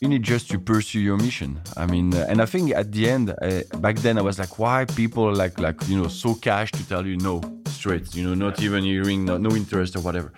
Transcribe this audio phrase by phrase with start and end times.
[0.00, 1.60] you need just to pursue your mission.
[1.76, 4.58] I mean, uh, and I think at the end, uh, back then I was like,
[4.58, 8.34] why people like like you know so cash to tell you no straight, you know,
[8.34, 10.32] not even hearing, no, no interest or whatever.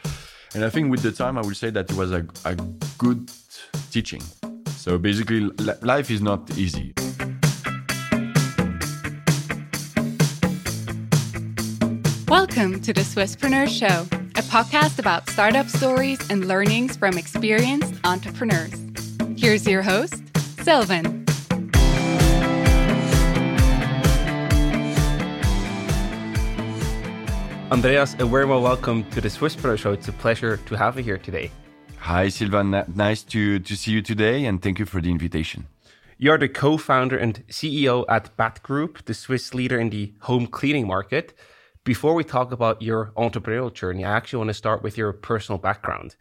[0.54, 2.54] And I think with the time, I would say that it was a, a
[2.98, 3.30] good
[3.90, 4.22] teaching.
[4.76, 5.40] So basically,
[5.82, 6.92] life is not easy.
[12.28, 18.85] Welcome to the Swisspreneur Show, a podcast about startup stories and learnings from experienced entrepreneurs.
[19.46, 20.24] Here's your host,
[20.64, 21.24] Silvan.
[27.70, 29.92] Andreas, a very well welcome to the Swisspreneur Show.
[29.92, 31.52] It's a pleasure to have you here today.
[31.98, 32.82] Hi, Silvan.
[32.96, 35.68] Nice to, to see you today, and thank you for the invitation.
[36.18, 40.88] You're the co founder and CEO at Batgroup, the Swiss leader in the home cleaning
[40.88, 41.34] market.
[41.84, 45.60] Before we talk about your entrepreneurial journey, I actually want to start with your personal
[45.60, 46.16] background.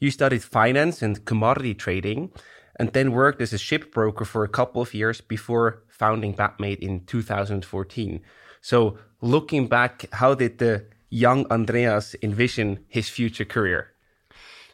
[0.00, 2.32] You studied finance and commodity trading
[2.76, 6.78] and then worked as a ship broker for a couple of years before founding Batmaid
[6.80, 8.20] in 2014.
[8.60, 13.94] So, looking back, how did the young Andreas envision his future career?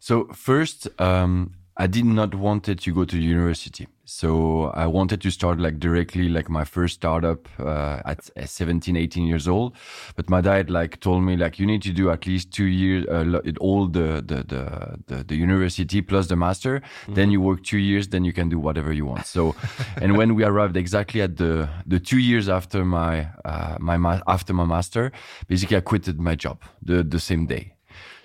[0.00, 3.86] So first, um, I did not wanted to go to university.
[4.10, 9.24] So I wanted to start like directly like my first startup uh, at 17, 18
[9.24, 9.76] years old.
[10.16, 13.06] But my dad like told me like you need to do at least two years,
[13.06, 16.80] uh, all the, the, the, the, the university plus the master.
[16.80, 17.14] Mm-hmm.
[17.14, 19.26] Then you work two years, then you can do whatever you want.
[19.26, 19.54] So,
[20.02, 24.22] and when we arrived exactly at the, the two years after my, uh, my, ma-
[24.26, 25.12] after my master,
[25.46, 27.74] basically I quitted my job the, the same day.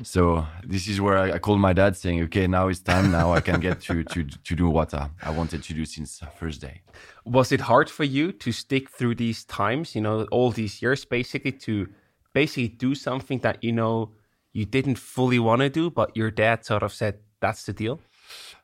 [0.04, 3.12] So this is where I, I called my dad saying, okay, now it's time.
[3.12, 6.22] Now I can get to, to, to do what I, I wanted to do since
[6.38, 6.81] first day.
[7.26, 11.06] Was it hard for you to stick through these times, you know, all these years
[11.06, 11.88] basically to
[12.34, 14.12] basically do something that, you know,
[14.53, 18.00] you didn't fully want to do, but your dad sort of said, that's the deal?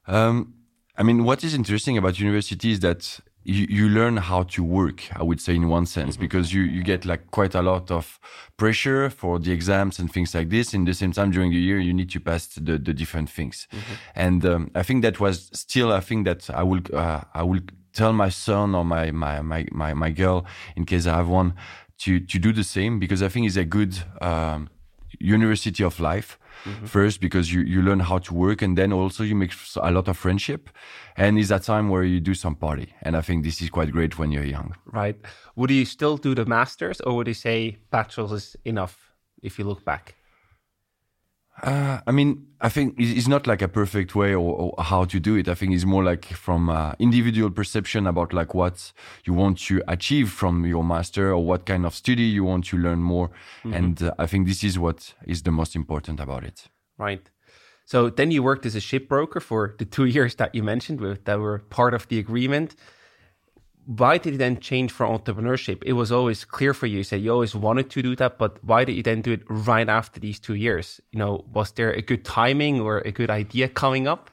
[0.07, 0.53] Um,
[0.97, 5.03] I mean, what is interesting about university is that you, you learn how to work,
[5.15, 6.21] I would say, in one sense, mm-hmm.
[6.21, 8.19] because you, you get like quite a lot of
[8.57, 10.73] pressure for the exams and things like this.
[10.73, 13.67] In the same time, during the year, you need to pass the, the different things.
[13.71, 13.93] Mm-hmm.
[14.15, 17.61] And um, I think that was still a thing that I will, uh, I will
[17.93, 20.45] tell my son or my, my, my, my, my girl,
[20.75, 21.53] in case I have one,
[21.99, 24.69] to, to do the same, because I think it's a good um,
[25.19, 26.85] university of life mm-hmm.
[26.85, 30.07] first because you, you learn how to work and then also you make a lot
[30.07, 30.69] of friendship.
[31.17, 32.93] And it's a time where you do some party.
[33.01, 34.75] And i think this is quite great when you're young.
[34.85, 35.17] Right.
[35.55, 39.11] Would you still do the masters or would you say bachelor's is enough
[39.41, 40.15] if you look back
[41.63, 45.19] uh, I mean, I think it's not like a perfect way or, or, how to
[45.19, 45.47] do it.
[45.47, 48.91] I think it's more like from uh, individual perception about like what
[49.25, 52.77] you want to achieve from your master or what kind of study you want to
[52.77, 53.29] learn more.
[53.63, 53.73] Mm-hmm.
[53.73, 56.67] And uh, I think this is what is the most important about it.
[56.97, 57.29] Right.
[57.85, 61.01] So then you worked as a ship broker for the two years that you mentioned
[61.01, 62.75] with, that were part of the agreement
[63.85, 65.81] why did you then change for entrepreneurship?
[65.83, 66.97] It was always clear for you.
[66.97, 69.41] You said you always wanted to do that, but why did you then do it
[69.47, 71.01] right after these two years?
[71.11, 74.29] You know, was there a good timing or a good idea coming up?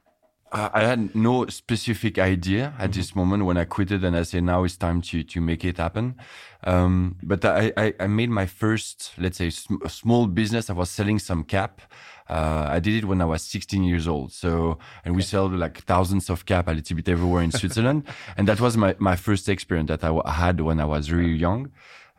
[0.50, 2.98] I had no specific idea at mm-hmm.
[2.98, 5.76] this moment when I quitted and I said now it's time to to make it
[5.76, 6.16] happen.
[6.64, 10.70] Um, but I, I, I made my first let's say sm- small business.
[10.70, 11.82] I was selling some cap.
[12.28, 14.32] Uh, I did it when I was 16 years old.
[14.32, 18.04] So, and we sold like thousands of cap a little bit everywhere in Switzerland.
[18.36, 21.70] and that was my, my first experience that I had when I was really young.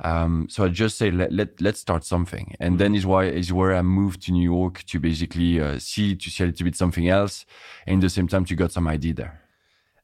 [0.01, 2.77] Um, so I just say let, let let's start something, and mm-hmm.
[2.77, 6.29] then is why is where I moved to New York to basically uh, see to
[6.29, 7.45] see a little bit something else,
[7.85, 9.41] and at the same time to got some idea there.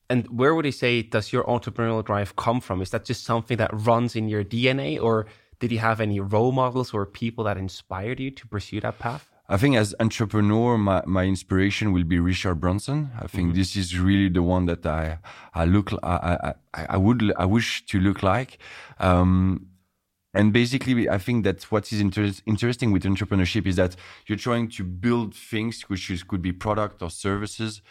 [0.09, 2.81] And where would you say does your entrepreneurial drive come from?
[2.81, 5.27] Is that just something that runs in your DNA, or
[5.59, 9.29] did you have any role models or people that inspired you to pursue that path?
[9.47, 13.11] I think as entrepreneur, my, my inspiration will be Richard Branson.
[13.19, 13.57] I think mm-hmm.
[13.57, 15.19] this is really the one that I
[15.53, 18.57] I look I I, I would I wish to look like.
[18.99, 19.67] Um,
[20.33, 23.95] and basically, I think that what is inter- interesting with entrepreneurship is that
[24.27, 27.81] you're trying to build things which is, could be product or services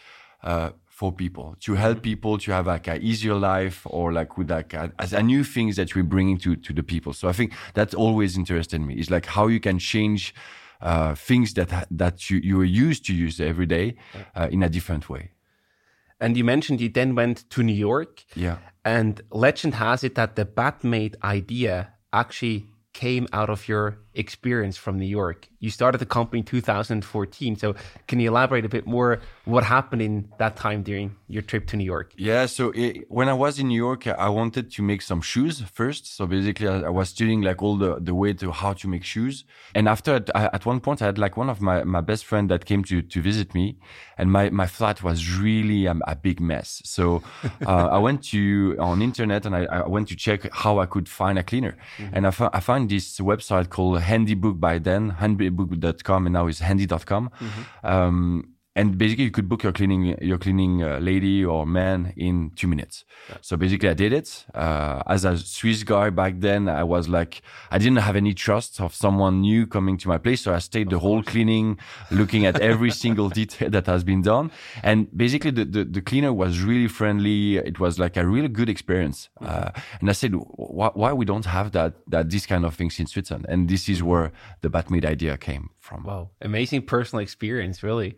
[0.43, 2.03] uh, for people to help mm-hmm.
[2.03, 5.43] people to have like an easier life or like with like a, as a new
[5.43, 7.13] things that we're bringing to to the people.
[7.13, 8.99] So I think that's always interested me.
[8.99, 10.35] Is like how you can change
[10.81, 13.95] uh, things that that you you are used to use every day
[14.35, 15.31] uh, in a different way.
[16.19, 18.23] And you mentioned you then went to New York.
[18.35, 18.57] Yeah.
[18.83, 24.97] And legend has it that the Batmaid idea actually came out of your experience from
[24.97, 25.47] New York.
[25.59, 27.55] You started the company in 2014.
[27.55, 27.75] So
[28.07, 31.77] can you elaborate a bit more what happened in that time during your trip to
[31.77, 32.13] New York?
[32.17, 35.61] Yeah, so it, when I was in New York, I wanted to make some shoes
[35.61, 36.15] first.
[36.15, 39.03] So basically, I, I was studying like all the, the way to how to make
[39.03, 39.43] shoes.
[39.73, 42.49] And after, at, at one point, I had like one of my, my best friend
[42.49, 43.77] that came to, to visit me
[44.17, 46.81] and my, my flat was really a, a big mess.
[46.85, 47.21] So
[47.65, 51.09] uh, I went to on internet and I, I, went to check how I could
[51.09, 51.77] find a cleaner.
[51.97, 52.15] Mm-hmm.
[52.15, 57.29] And I, I found this website called Handybook by then, handybook.com, and now it's handy.com.
[57.29, 57.87] Mm-hmm.
[57.87, 62.51] Um, and basically you could book your cleaning your cleaning uh, lady or man in
[62.55, 63.05] two minutes.
[63.29, 63.37] Yeah.
[63.41, 64.45] so basically i did it.
[64.53, 67.41] Uh, as a swiss guy back then i was like
[67.71, 70.41] i didn't have any trust of someone new coming to my place.
[70.41, 71.79] So i stayed the whole cleaning
[72.11, 74.51] looking at every single detail that has been done.
[74.83, 77.57] And basically the, the, the, cleaner was really friendly.
[77.57, 79.29] It was like a really good experience.
[79.41, 82.99] Uh, and i said why, why we don't have that that these kind of things
[82.99, 83.45] in switzerland?
[83.47, 84.31] And this is where
[84.61, 86.03] the batmaid idea came from.
[86.03, 86.31] Wow.
[86.41, 88.17] Amazing personal experience really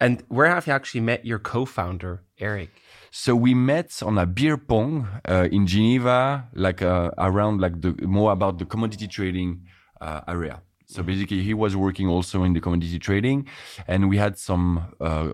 [0.00, 2.70] and where have you actually met your co-founder, Eric?
[3.10, 7.94] So we met on a beer pong uh, in Geneva, like uh, around like the
[8.02, 9.62] more about the commodity trading
[10.00, 10.62] uh, area.
[10.86, 13.48] So basically, he was working also in the commodity trading,
[13.86, 15.32] and we had some uh,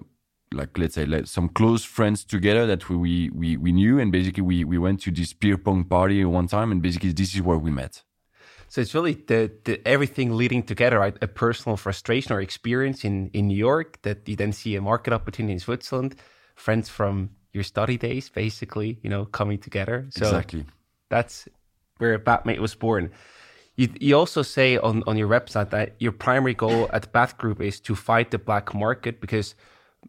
[0.53, 4.43] like let's say like some close friends together that we we we knew, and basically
[4.43, 7.59] we we went to this beer pong party one time, and basically this is where
[7.59, 8.03] we met.
[8.71, 11.17] So it's really the, the everything leading together, right?
[11.21, 15.13] A personal frustration or experience in, in New York that you then see a market
[15.13, 16.15] opportunity in Switzerland,
[16.55, 20.07] friends from your study days, basically, you know, coming together.
[20.11, 20.67] So exactly.
[21.09, 21.49] That's
[21.99, 23.11] where Batmaid was born.
[23.75, 27.81] You, you also say on, on your website that your primary goal at Batgroup is
[27.81, 29.57] to fight the black market because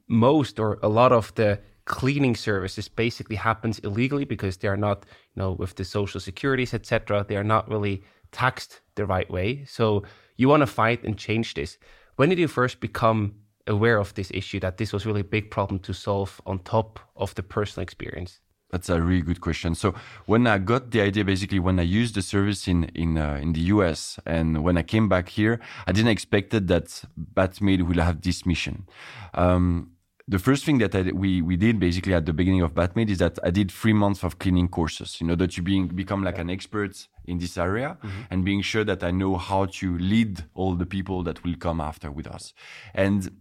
[0.07, 5.03] most or a lot of the cleaning services basically happens illegally because they are not,
[5.35, 7.25] you know, with the social securities, etc.
[7.27, 9.65] They are not really taxed the right way.
[9.65, 10.03] So
[10.37, 11.77] you want to fight and change this.
[12.15, 13.35] When did you first become
[13.67, 16.99] aware of this issue that this was really a big problem to solve on top
[17.15, 18.39] of the personal experience?
[18.71, 19.75] That's a really good question.
[19.75, 19.93] So
[20.25, 23.51] when I got the idea, basically when I used the service in in uh, in
[23.53, 27.03] the US, and when I came back here, I didn't expect that
[27.35, 28.87] Batmaid will have this mission.
[29.33, 29.90] Um,
[30.27, 33.18] the first thing that I, we we did basically at the beginning of Batmaid is
[33.19, 36.50] that I did three months of cleaning courses in order to being become like an
[36.50, 38.21] expert in this area mm-hmm.
[38.29, 41.81] and being sure that I know how to lead all the people that will come
[41.81, 42.53] after with us.
[42.94, 43.31] And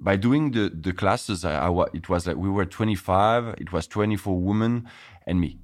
[0.00, 3.86] by doing the the classes, I, I it was like we were 25, it was
[3.86, 4.88] 24 women
[5.26, 5.58] and me.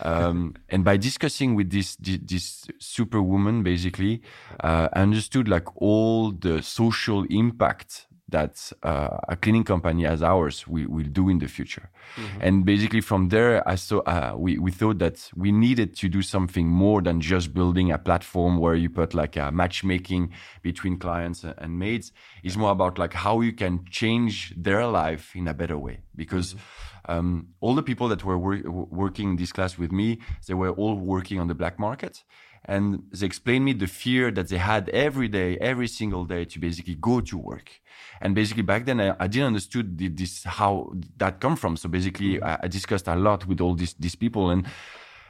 [0.00, 4.22] Um, and by discussing with this this superwoman, basically,
[4.60, 10.66] uh, I understood like all the social impact that uh, a cleaning company as ours
[10.68, 11.90] will, will do in the future.
[12.16, 12.38] Mm-hmm.
[12.40, 16.20] And basically from there, I saw, uh, we, we thought that we needed to do
[16.22, 20.32] something more than just building a platform where you put like a matchmaking
[20.62, 22.12] between clients and maids.
[22.42, 26.00] It's more about like how you can change their life in a better way.
[26.14, 27.12] Because mm-hmm.
[27.12, 30.96] um, all the people that were wor- working this class with me, they were all
[30.96, 32.24] working on the black market
[32.68, 36.58] and they explained me the fear that they had every day, every single day to
[36.60, 37.80] basically go to work.
[38.20, 41.76] And basically back then I, I didn't understood this how that come from.
[41.78, 42.44] So basically mm-hmm.
[42.44, 44.66] I, I discussed a lot with all these these people and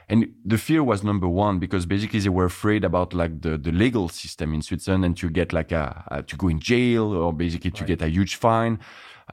[0.09, 3.71] and the fear was number one because basically they were afraid about like the, the
[3.71, 7.31] legal system in Switzerland and to get like a, a to go in jail or
[7.31, 7.87] basically to right.
[7.87, 8.79] get a huge fine,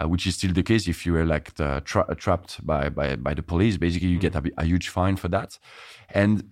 [0.00, 3.32] uh, which is still the case if you were like tra- trapped by, by by
[3.34, 3.78] the police.
[3.78, 4.38] Basically, you mm-hmm.
[4.38, 5.58] get a, a huge fine for that,
[6.10, 6.44] and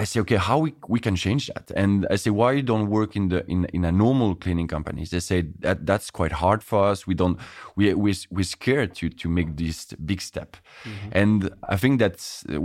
[0.00, 1.70] I say, okay, how we, we can change that?
[1.76, 5.10] And I say, why you don't work in the in, in a normal cleaning companies?
[5.10, 7.06] They say that that's quite hard for us.
[7.06, 7.38] We don't
[7.76, 9.78] we we we're scared to to make this
[10.10, 10.56] big step.
[10.84, 11.18] Mm-hmm.
[11.20, 12.16] And I think that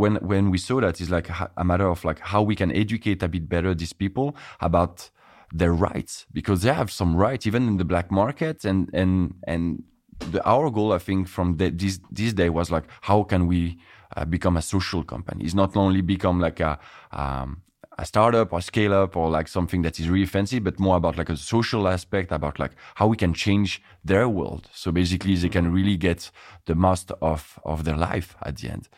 [0.01, 3.21] when when we saw that is like a matter of like how we can educate
[3.21, 4.27] a bit better these people
[4.61, 5.09] about
[5.51, 9.83] their rights because they have some rights even in the black market and and and
[10.31, 13.77] the, our goal I think from the, this this day was like how can we
[14.15, 15.43] uh, become a social company.
[15.43, 16.79] It's not only become like a
[17.11, 17.61] um,
[17.97, 21.17] a startup or scale up or like something that is really fancy, but more about
[21.17, 24.69] like a social aspect about like how we can change their world.
[24.73, 26.31] So basically, they can really get
[26.65, 28.89] the most of of their life at the end.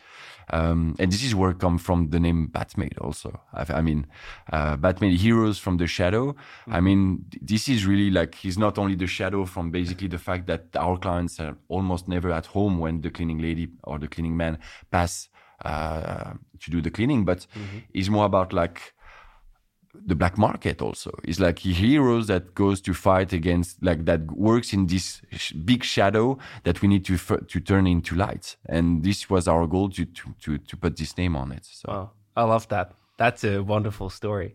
[0.50, 3.40] Um, and this is where come from the name Batmaid also.
[3.52, 4.06] I, I mean,
[4.52, 6.32] uh, Batmade heroes from the shadow.
[6.32, 6.74] Mm-hmm.
[6.74, 10.46] I mean, this is really like, he's not only the shadow from basically the fact
[10.46, 14.36] that our clients are almost never at home when the cleaning lady or the cleaning
[14.36, 14.58] man
[14.90, 15.28] pass
[15.64, 17.78] uh, to do the cleaning, but mm-hmm.
[17.92, 18.94] it's more about like
[19.94, 21.10] the black market also.
[21.24, 25.84] Is like heroes that goes to fight against like that works in this sh- big
[25.84, 28.56] shadow that we need to f- to turn into light.
[28.66, 31.88] And this was our goal to to to, to put this name on it so.
[31.88, 32.10] Wow.
[32.36, 32.92] i love that.
[33.16, 34.54] That's a wonderful story.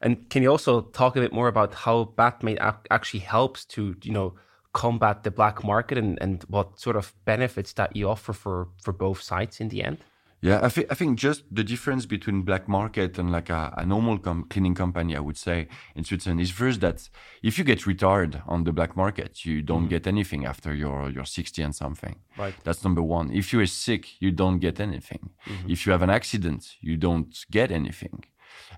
[0.00, 3.96] And can you also talk a bit more about how Batmaid ac- actually helps to,
[4.02, 4.34] you know,
[4.72, 8.92] combat the black market and, and what sort of benefits that you offer for, for
[8.92, 9.98] both sides in the end?
[10.44, 13.86] Yeah, I, th- I think just the difference between black market and like a, a
[13.86, 17.08] normal com- cleaning company, I would say in Switzerland is first that
[17.42, 19.88] if you get retired on the black market, you don't mm-hmm.
[19.88, 22.16] get anything after you're, you're 60 and something.
[22.36, 22.54] Right.
[22.62, 23.32] That's number one.
[23.32, 25.30] If you're sick, you don't get anything.
[25.46, 25.70] Mm-hmm.
[25.70, 28.24] If you have an accident, you don't get anything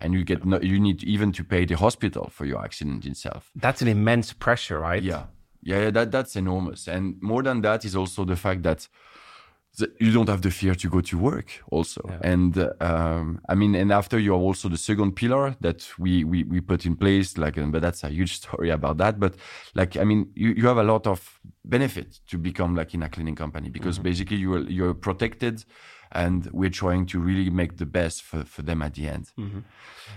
[0.00, 3.50] and you get no, you need even to pay the hospital for your accident itself.
[3.56, 5.02] That's an immense pressure, right?
[5.02, 5.24] Yeah,
[5.62, 6.86] yeah, yeah that that's enormous.
[6.86, 8.86] And more than that is also the fact that
[10.00, 12.18] you don't have the fear to go to work also yeah.
[12.22, 16.60] and um, i mean and after you're also the second pillar that we we, we
[16.60, 19.34] put in place like but that's a huge story about that but
[19.74, 23.08] like i mean you, you have a lot of benefit to become like in a
[23.08, 24.04] cleaning company because mm-hmm.
[24.04, 25.64] basically you're you're protected
[26.12, 29.60] and we're trying to really make the best for, for them at the end mm-hmm.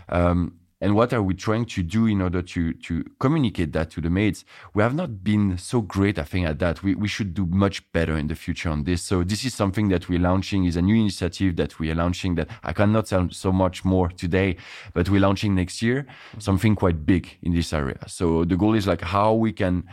[0.10, 4.02] um, and what are we trying to do in order to to communicate that to
[4.02, 6.84] the mates we have not been so great i think at that.
[6.84, 9.02] We, we should do much better in the future on this.
[9.02, 12.36] So this is something that we're launching is a new initiative that we are launching
[12.36, 14.58] that i cannot tell so much more today
[14.94, 16.06] but we're launching next year
[16.38, 18.00] something quite big in this area.
[18.08, 19.84] So the goal is like how we can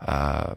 [0.00, 0.54] uh,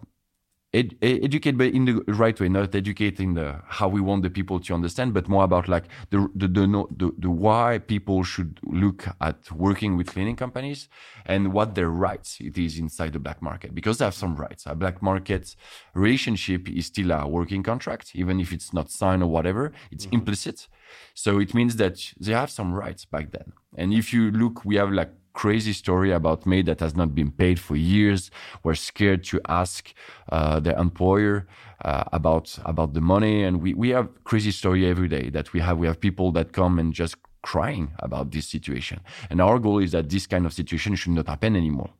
[0.73, 4.59] ed, educate but in the right way not educating the how we want the people
[4.59, 9.05] to understand but more about like the the the, the, the why people should look
[9.21, 10.89] at working with cleaning companies
[11.25, 14.65] and what their rights it is inside the black market because they have some rights.
[14.65, 15.55] A black market
[15.93, 19.71] relationship is still a working contract even if it's not signed or whatever.
[19.91, 20.15] It's mm-hmm.
[20.15, 20.67] implicit
[21.13, 24.75] so it means that they have some rights back then and if you look we
[24.75, 28.31] have like crazy story about me that has not been paid for years.
[28.63, 29.93] We're scared to ask
[30.31, 31.47] uh, the employer
[31.83, 35.59] uh, about about the money, and we we have crazy story every day that we
[35.59, 35.77] have.
[35.77, 38.99] We have people that come and just crying about this situation.
[39.29, 41.91] And our goal is that this kind of situation should not happen anymore.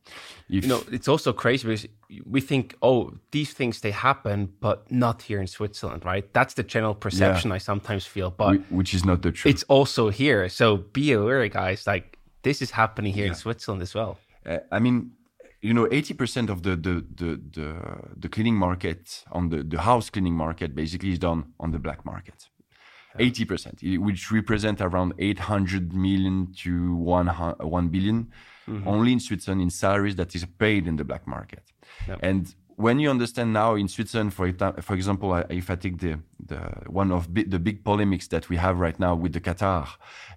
[0.50, 1.88] If, you know, it's also crazy because
[2.26, 6.26] we think, oh, these things they happen, but not here in Switzerland, right?
[6.34, 7.56] That's the general perception yeah.
[7.56, 9.54] I sometimes feel, but which is not the truth.
[9.54, 10.50] It's also here.
[10.50, 11.86] So be aware, guys.
[11.86, 13.32] Like this is happening here yeah.
[13.32, 14.18] in Switzerland as well.
[14.46, 15.12] Uh, I mean,
[15.62, 17.76] you know, 80% of the, the, the, the,
[18.18, 22.06] the cleaning market on the, the house cleaning market basically is done on the black
[22.06, 22.50] market.
[23.20, 28.32] 80%, which represent around 800 million to 1, 1 billion
[28.68, 28.88] mm-hmm.
[28.88, 31.64] only in Switzerland in salaries that is paid in the black market.
[32.08, 32.20] Yep.
[32.22, 34.52] And when you understand now in Switzerland, for,
[34.82, 38.58] for example, if I take the, the one of bi- the big polemics that we
[38.58, 39.88] have right now with the Qatar,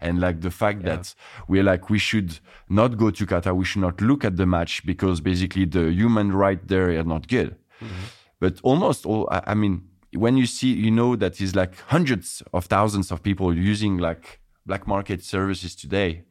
[0.01, 0.97] and like the fact yeah.
[0.97, 1.15] that
[1.49, 4.85] we're like we should not go to Qatar, we should not look at the match
[4.85, 7.57] because basically the human right there are not good.
[7.81, 8.05] Mm-hmm.
[8.39, 12.43] But almost all, I, I mean, when you see, you know that is like hundreds
[12.53, 16.23] of thousands of people using like black market services today.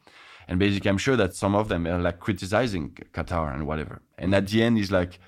[0.48, 4.02] And basically, I'm sure that some of them are like criticizing Qatar and whatever.
[4.18, 5.20] And at the end, is like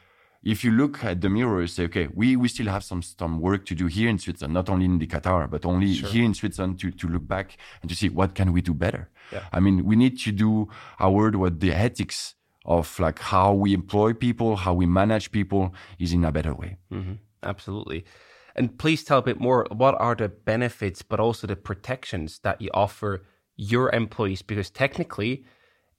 [0.44, 3.40] if you look at the mirror, you say, okay, we, we still have some, some
[3.40, 6.10] work to do here in Switzerland, not only in the Qatar, but only sure.
[6.10, 9.10] here in Switzerland to, to look back and to see what can we do better.
[9.32, 9.44] Yeah.
[9.52, 12.36] I mean, we need to do our word what the ethics
[12.66, 16.78] of like how we employ people, how we manage people is in a better way.
[16.92, 17.14] Mm-hmm.
[17.44, 18.06] Absolutely.
[18.58, 22.60] And please tell a bit more, what are the benefits, but also the protections that
[22.60, 23.24] you offer
[23.56, 24.42] your employees?
[24.42, 25.46] Because technically,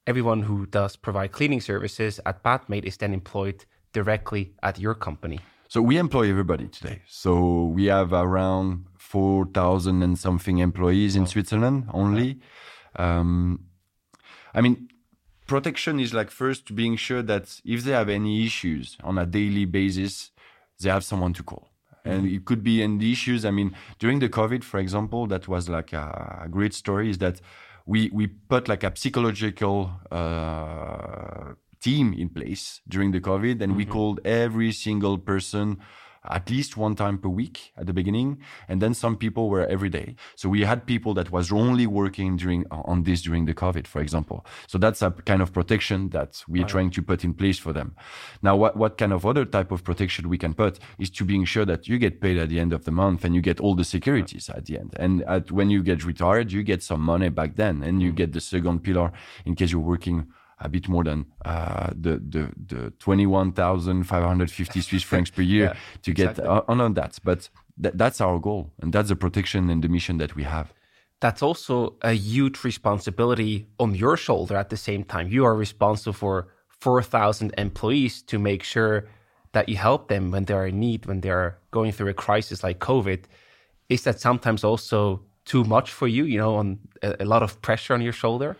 [0.06, 5.38] everyone who does provide cleaning services at Batmaid is then employed directly at your company?
[5.68, 7.02] So we employ everybody today.
[7.06, 11.26] So we have around 4,000 and something employees in oh.
[11.26, 12.40] Switzerland only.
[12.96, 13.66] Um,
[14.52, 14.88] I mean,
[15.46, 19.66] protection is like first being sure that if they have any issues on a daily
[19.66, 20.30] basis,
[20.80, 21.68] they have someone to call.
[22.08, 22.36] And mm-hmm.
[22.36, 23.44] it could be any issues.
[23.44, 27.18] I mean, during the COVID, for example, that was like a, a great story is
[27.18, 27.40] that
[27.86, 33.76] we, we put like a psychological uh, team in place during the COVID, and mm-hmm.
[33.76, 35.78] we called every single person
[36.30, 39.88] at least one time per week at the beginning and then some people were every
[39.88, 43.86] day so we had people that was only working during on this during the covid
[43.86, 46.68] for example so that's a kind of protection that we're right.
[46.68, 47.94] trying to put in place for them
[48.42, 51.44] now what, what kind of other type of protection we can put is to being
[51.44, 53.74] sure that you get paid at the end of the month and you get all
[53.74, 54.58] the securities right.
[54.58, 57.82] at the end and at, when you get retired you get some money back then
[57.82, 58.16] and you mm-hmm.
[58.16, 59.12] get the second pillar
[59.44, 60.26] in case you're working
[60.60, 65.02] a bit more than uh, the the the twenty one thousand five hundred fifty Swiss
[65.02, 66.44] francs per year yeah, to exactly.
[66.44, 67.18] get on, on that.
[67.22, 67.48] But
[67.82, 70.72] th- that's our goal, and that's the protection and the mission that we have.
[71.20, 74.56] That's also a huge responsibility on your shoulder.
[74.56, 79.08] At the same time, you are responsible for four thousand employees to make sure
[79.52, 82.14] that you help them when they are in need, when they are going through a
[82.14, 83.24] crisis like COVID.
[83.88, 86.24] Is that sometimes also too much for you?
[86.24, 88.56] You know, on a, a lot of pressure on your shoulder.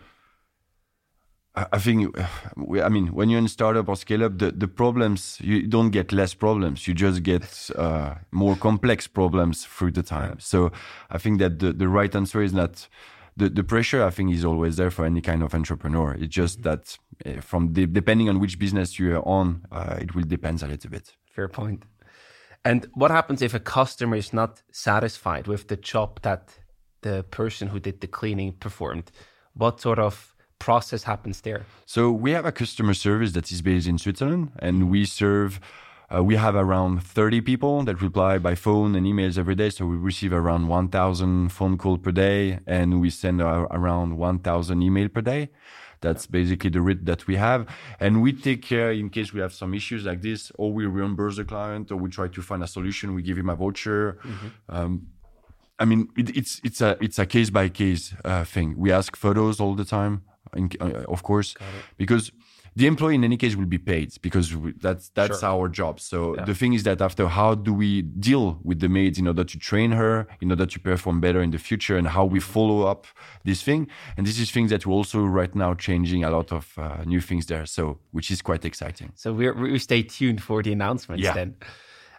[1.55, 5.67] I think, I mean, when you're in startup or scale up, the, the problems, you
[5.67, 6.87] don't get less problems.
[6.87, 10.39] You just get uh, more complex problems through the time.
[10.39, 10.71] So
[11.09, 12.87] I think that the, the right answer is not
[13.35, 16.13] the, the pressure, I think, is always there for any kind of entrepreneur.
[16.13, 16.69] It's just mm-hmm.
[16.69, 20.67] that uh, from the, depending on which business you're on, uh, it will depend a
[20.67, 21.15] little bit.
[21.25, 21.83] Fair point.
[22.63, 26.59] And what happens if a customer is not satisfied with the job that
[27.01, 29.11] the person who did the cleaning performed?
[29.53, 30.28] What sort of
[30.59, 31.65] process happens there?
[31.85, 35.59] So we have a customer service that is based in Switzerland, and we serve.
[36.11, 39.69] Uh, we have around 30 people that reply by phone and emails every day.
[39.69, 44.81] So we receive around 1,000 phone calls per day, and we send uh, around 1,000
[44.81, 45.49] email per day.
[46.01, 47.67] That's basically the rate that we have.
[47.99, 51.35] And we take care in case we have some issues like this, or we reimburse
[51.37, 53.13] the client, or we try to find a solution.
[53.13, 54.17] We give him a voucher.
[54.23, 54.47] Mm-hmm.
[54.67, 55.07] Um,
[55.77, 58.75] I mean, it, it's it's a it's a case by case thing.
[58.77, 60.23] We ask photos all the time
[60.55, 61.55] in, uh, of course,
[61.97, 62.31] because
[62.75, 65.49] the employee in any case will be paid because we, that's that's sure.
[65.49, 65.99] our job.
[65.99, 66.45] So yeah.
[66.45, 69.57] the thing is that after how do we deal with the maids in order to
[69.59, 73.07] train her, in order to perform better in the future, and how we follow up
[73.43, 73.87] this thing.
[74.17, 77.21] And this is things that we're also right now changing a lot of uh, new
[77.21, 77.65] things there.
[77.65, 79.11] So which is quite exciting.
[79.15, 81.33] So we we stay tuned for the announcements yeah.
[81.33, 81.55] then.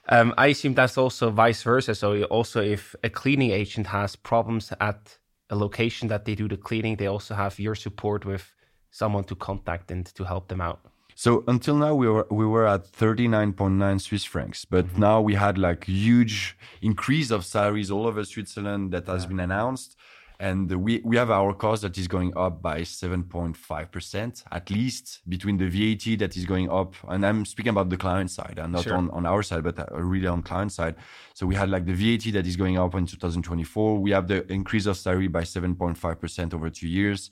[0.08, 1.94] Um, I assume that's also vice versa.
[1.94, 5.19] So also if a cleaning agent has problems at
[5.50, 8.52] a location that they do the cleaning, they also have your support with
[8.90, 10.80] someone to contact and to help them out.
[11.14, 15.00] So until now we were we were at 39.9 Swiss francs, but mm-hmm.
[15.00, 19.28] now we had like huge increase of salaries all over Switzerland that has yeah.
[19.28, 19.96] been announced
[20.40, 25.58] and we, we have our cost that is going up by 7.5% at least between
[25.58, 26.94] the VAT that is going up.
[27.06, 28.94] And I'm speaking about the client side and not sure.
[28.94, 30.94] on, on our side, but uh, really on client side.
[31.34, 33.98] So we had like the VAT that is going up in 2024.
[33.98, 37.30] We have the increase of salary by 7.5% over two years.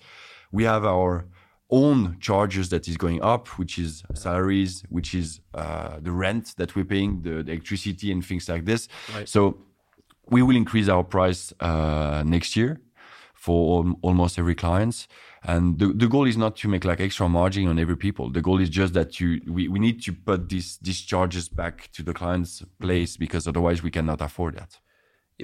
[0.53, 1.25] We have our
[1.71, 6.77] own charges that is going up, which is salaries, which is uh, the rent that
[6.77, 8.87] we're paying, the, the, electricity and things like this.
[9.15, 9.27] Right.
[9.27, 9.57] So
[10.29, 12.83] we will increase our price uh, next year
[13.39, 15.07] for almost every client.
[15.45, 18.31] And the, the goal is not to make like extra margin on every people.
[18.31, 21.91] The goal is just that you we, we need to put these these charges back
[21.93, 24.79] to the client's place because otherwise we cannot afford that.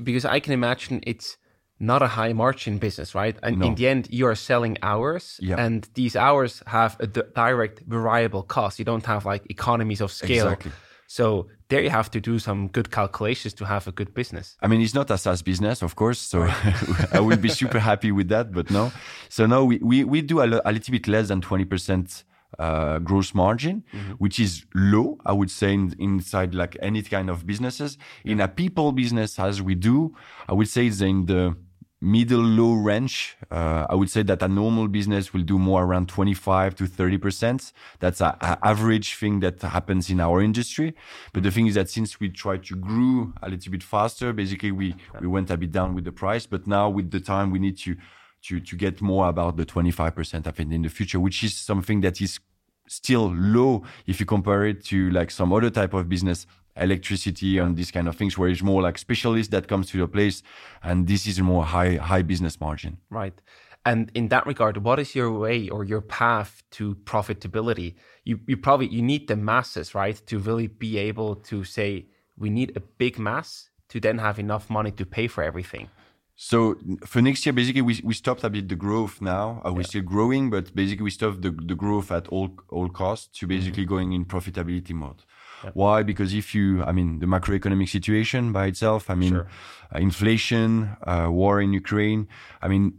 [0.02, 1.36] Because I can imagine it's
[1.78, 3.36] not a high margin business, right?
[3.44, 3.66] And no.
[3.68, 5.64] in the end, you are selling hours, yeah.
[5.64, 8.78] and these hours have a direct variable cost.
[8.80, 10.48] You don't have like economies of scale.
[10.48, 10.72] Exactly.
[11.06, 14.56] So there you have to do some good calculations to have a good business.
[14.62, 16.18] I mean, it's not a SaaS business, of course.
[16.18, 16.42] So
[17.12, 18.92] I will be super happy with that, but no.
[19.28, 22.24] So no, we, we, we do a, a little bit less than 20%
[22.58, 24.12] uh, gross margin, mm-hmm.
[24.12, 27.98] which is low, I would say, in, inside like any kind of businesses.
[28.24, 30.14] In a people business, as we do,
[30.48, 31.56] I would say it's in the
[32.04, 33.36] middle low range.
[33.50, 37.72] Uh, I would say that a normal business will do more around 25 to 30%.
[37.98, 40.94] That's an average thing that happens in our industry.
[41.32, 44.70] But the thing is that since we tried to grow a little bit faster, basically
[44.70, 46.46] we, we went a bit down with the price.
[46.46, 47.96] But now with the time, we need to,
[48.42, 52.02] to, to get more about the 25% I think in the future, which is something
[52.02, 52.38] that is
[52.86, 57.76] still low if you compare it to like some other type of business electricity and
[57.76, 60.42] these kind of things where it's more like specialist that comes to your place
[60.82, 63.40] and this is more high high business margin right
[63.86, 68.56] and in that regard what is your way or your path to profitability you you
[68.56, 72.06] probably you need the masses right to really be able to say
[72.36, 75.88] we need a big mass to then have enough money to pay for everything
[76.36, 79.62] so for next year, basically, we, we stopped a bit the growth now.
[79.64, 79.86] Uh, we're yeah.
[79.86, 83.84] still growing, but basically we stopped the, the growth at all all costs to basically
[83.84, 83.94] mm-hmm.
[83.94, 85.22] going in profitability mode.
[85.72, 86.02] Why?
[86.02, 89.46] Because if you, I mean, the macroeconomic situation by itself, I mean, sure.
[89.94, 92.28] uh, inflation, uh, war in Ukraine,
[92.60, 92.92] I mean,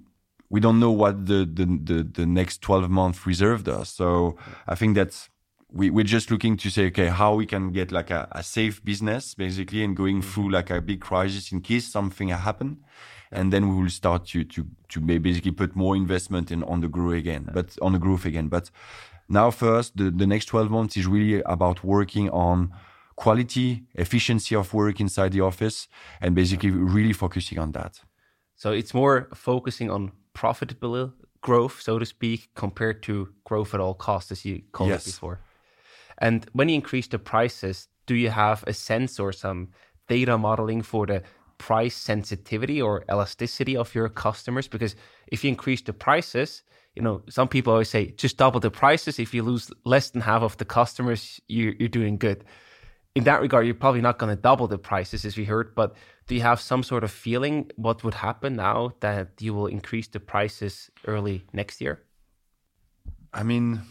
[0.50, 3.90] we don't know what the, the, the, the next 12 months reserved us.
[3.90, 5.30] So I think that's,
[5.72, 8.84] we, we're just looking to say, okay, how we can get like a, a safe
[8.84, 10.30] business basically and going mm-hmm.
[10.30, 12.84] through like a big crisis in case something happen.
[13.32, 16.88] And then we will start to, to, to basically put more investment in on the
[16.88, 18.48] growth again, but on the growth again.
[18.48, 18.70] But
[19.28, 22.72] now, first, the, the next 12 months is really about working on
[23.16, 25.88] quality, efficiency of work inside the office,
[26.22, 28.02] and basically really focusing on that.
[28.56, 33.94] So it's more focusing on profitable growth, so to speak, compared to growth at all
[33.94, 35.08] costs, as you called yes.
[35.08, 35.40] it before.
[36.18, 39.70] And when you increase the prices, do you have a sense or some
[40.08, 41.24] data modeling for the
[41.58, 44.68] price sensitivity or elasticity of your customers?
[44.68, 44.96] Because
[45.28, 46.64] if you increase the prices,
[46.96, 49.20] you know, some people always say just double the prices.
[49.20, 52.46] If you lose less than half of the customers, you're, you're doing good.
[53.16, 55.76] In that regard, you're probably not going to double the prices, as we heard.
[55.76, 55.96] But
[56.28, 60.08] do you have some sort of feeling what would happen now that you will increase
[60.08, 62.02] the prices early next year?
[63.34, 63.82] I mean,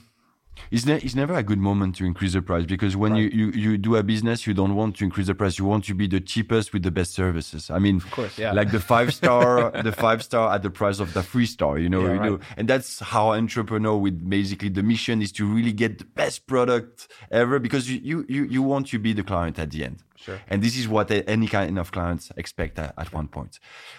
[0.71, 3.51] it's, ne- it's never a good moment to increase the price because when you, you,
[3.51, 5.59] you do a business, you don't want to increase the price.
[5.59, 7.71] You want to be the cheapest with the best services.
[7.71, 8.53] I mean, Of course, yeah.
[8.53, 11.88] like the five star, the five star at the price of the three star, you
[11.88, 15.73] know, Yeah, you know, and that's how entrepreneur with basically the mission is to really
[15.73, 19.59] get the best product ever because you, you, you, you want to be the client
[19.59, 20.03] at the end.
[20.17, 20.40] Sure.
[20.49, 23.59] And this is what any kind of clients expect at, at one point.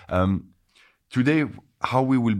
[0.09, 0.49] Um,
[1.11, 1.45] today
[1.81, 2.35] how we will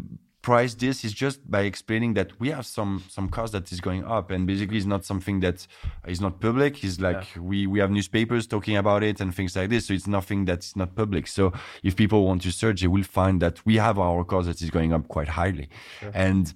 [0.45, 4.03] price this is just by explaining that we have some some cost that is going
[4.05, 5.65] up and basically it's not something that
[6.07, 6.83] is not public.
[6.83, 9.87] It's like we we have newspapers talking about it and things like this.
[9.87, 11.25] So it's nothing that's not public.
[11.27, 14.61] So if people want to search they will find that we have our cost that
[14.61, 15.67] is going up quite highly.
[16.13, 16.53] And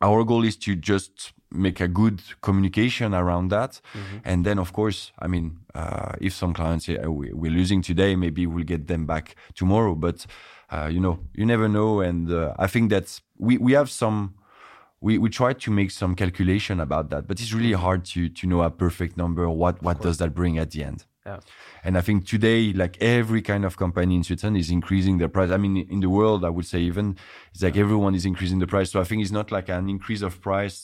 [0.00, 3.80] our goal is to just make a good communication around that.
[4.24, 7.82] And then of course i mean uh, if some clients say "Oh, we- we're losing
[7.82, 9.94] today maybe we'll get them back tomorrow.
[9.94, 10.26] But
[10.70, 12.00] uh, you know you never know.
[12.00, 14.34] And uh, i think that we, we have some
[15.00, 18.46] we, we try to make some calculation about that but it's really hard to to
[18.46, 21.40] know a perfect number what what does that bring at the end Yeah.
[21.86, 25.50] and I think today, like every kind of company in Switzerland is increasing their price.
[25.56, 27.06] I mean, in the world, I would say even
[27.52, 28.88] it's like everyone is increasing the price.
[28.92, 30.76] So I think it's not like an increase of price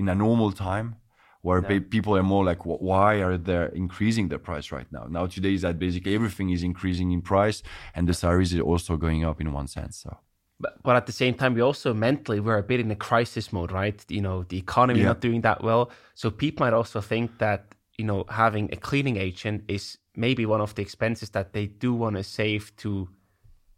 [0.00, 0.88] in a normal time
[1.46, 2.60] where pe- people are more like,
[2.90, 5.04] why are they increasing the price right now?
[5.16, 7.58] Now today is that basically everything is increasing in price
[7.94, 9.94] and the salaries are also going up in one sense.
[10.04, 10.10] So
[10.64, 13.46] But, but at the same time, we also mentally we're a bit in a crisis
[13.56, 13.98] mode, right?
[14.16, 15.12] You know, the economy Yeah.
[15.12, 15.84] not doing that well.
[16.20, 17.60] So people might also think that
[18.00, 21.90] you know having a cleaning agent is maybe one of the expenses that they do
[22.02, 23.08] want to save to,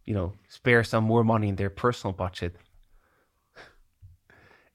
[0.05, 2.55] you know, spare some more money in their personal budget.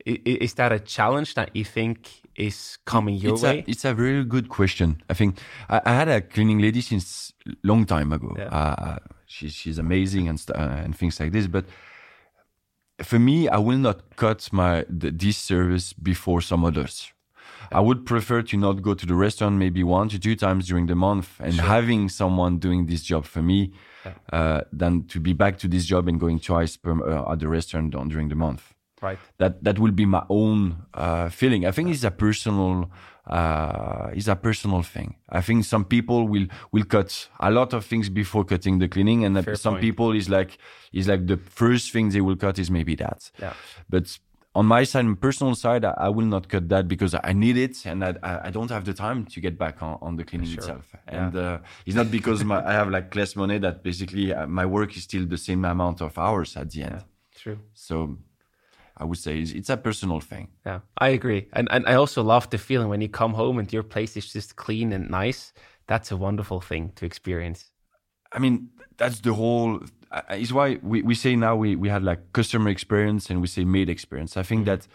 [0.05, 1.97] Is that a challenge that you think
[2.35, 3.59] is coming your it's way?
[3.59, 5.01] A, it's a very good question.
[5.09, 7.33] I think I, I had a cleaning lady since
[7.63, 8.33] long time ago.
[8.37, 8.59] Yeah.
[8.59, 11.47] Uh, she's she's amazing and uh, and things like this.
[11.47, 11.65] But
[13.01, 17.13] for me, I will not cut my the, this service before some others.
[17.71, 20.87] I would prefer to not go to the restaurant maybe one to two times during
[20.87, 23.73] the month and having someone doing this job for me
[24.31, 27.47] uh, than to be back to this job and going twice per, uh, at the
[27.47, 29.19] restaurant on, during the month right.
[29.37, 31.65] that that will be my own uh, feeling.
[31.65, 32.89] I think it's a personal
[33.27, 35.15] uh, it's a personal thing.
[35.29, 39.25] I think some people will will cut a lot of things before cutting the cleaning,
[39.25, 39.81] and Fair some point.
[39.81, 40.57] people is like
[40.93, 43.31] is like the first thing they will cut is maybe that.
[43.39, 43.53] Yeah.
[43.89, 44.17] But
[44.57, 47.57] on my side, on personal side, I, I will not cut that because I need
[47.67, 48.11] it, and I
[48.47, 50.85] I don't have the time to get back on, on the cleaning itself.
[51.17, 54.65] And uh, it's not because my, I have like less money that basically uh, my
[54.65, 57.03] work is still the same amount of hours at the end.
[57.43, 57.59] True.
[57.73, 58.17] So
[59.01, 60.45] I would say it's, it's a personal thing.
[60.65, 61.41] Yeah, I agree.
[61.53, 64.33] And and I also love the feeling when you come home and your place is
[64.33, 65.53] just clean and nice.
[65.85, 67.71] That's a wonderful thing to experience.
[68.35, 69.79] I mean, that's the whole.
[70.31, 73.65] Is why we, we say now we, we had like customer experience and we say
[73.65, 74.37] maid experience.
[74.37, 74.75] I think mm-hmm.
[74.75, 74.87] that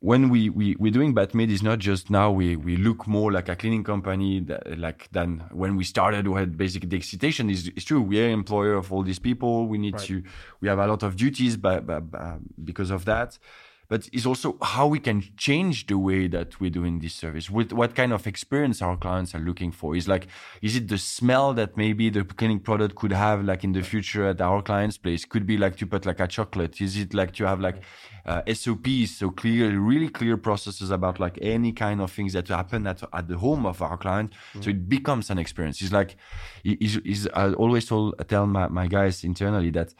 [0.00, 3.48] when we, we we're doing Batmaid is not just now we we look more like
[3.48, 6.28] a cleaning company that, like than when we started.
[6.28, 8.00] We had basically the excitation is it's true.
[8.02, 9.66] We are employer of all these people.
[9.66, 10.22] We need to
[10.60, 13.38] we have a lot of duties, but, but, but because of that.
[13.88, 17.50] But it's also how we can change the way that we're doing this service.
[17.50, 19.94] With what kind of experience our clients are looking for?
[19.94, 20.26] Is like,
[20.62, 24.26] is it the smell that maybe the cleaning product could have like in the future
[24.26, 25.24] at our client's place?
[25.24, 26.80] Could be like to put like a chocolate.
[26.80, 27.82] Is it like to have like
[28.26, 32.86] uh, SOPs, so clear, really clear processes about like any kind of things that happen
[32.86, 34.32] at, at the home of our client.
[34.60, 35.82] So it becomes an experience.
[35.82, 36.16] It's like,
[36.64, 39.94] is, is I always told, tell my, my guys internally that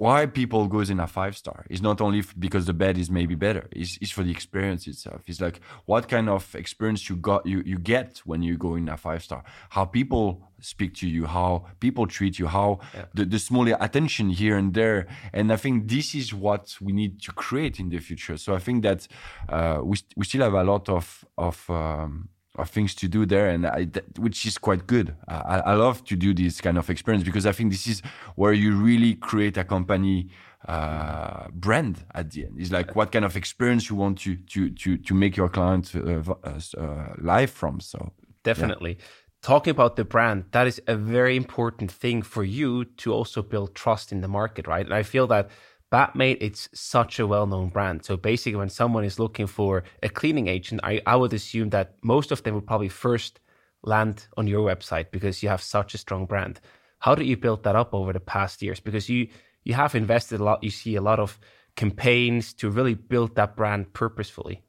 [0.00, 3.10] why people goes in a five star is not only f- because the bed is
[3.10, 5.20] maybe better it's, it's for the experience itself.
[5.26, 8.88] It's like what kind of experience you got you, you get when you go in
[8.88, 9.44] a five star?
[9.68, 10.24] How people
[10.60, 12.80] speak to you how people treat you how
[13.12, 15.06] the, the small attention here and there.
[15.34, 18.38] And i think this is what we need to create in the future.
[18.38, 19.06] So i think that
[19.50, 21.04] uh, we, st- we still have a lot of
[21.36, 25.14] of um, of things to do there, and I, th- which is quite good.
[25.28, 28.02] I, I love to do this kind of experience because I think this is
[28.34, 30.30] where you really create a company
[30.66, 32.56] uh, brand at the end.
[32.58, 35.92] It's like what kind of experience you want to to to to make your client
[35.94, 37.80] uh, uh, uh, live from.
[37.80, 38.98] So Definitely.
[39.42, 43.74] Talking about the brand, that is a very important thing for you to also build
[43.74, 44.84] trust in the market, right?
[44.84, 45.48] And I feel that
[45.92, 48.04] Batmaid, it's such a well-known brand.
[48.04, 51.96] So basically, when someone is looking for a cleaning agent, I, I would assume that
[52.02, 53.40] most of them would probably first
[53.82, 56.60] land on your website because you have such a strong brand.
[57.00, 58.78] How did you build that up over the past years?
[58.78, 59.28] Because you
[59.64, 60.62] you have invested a lot.
[60.62, 61.38] You see a lot of
[61.76, 64.62] campaigns to really build that brand purposefully.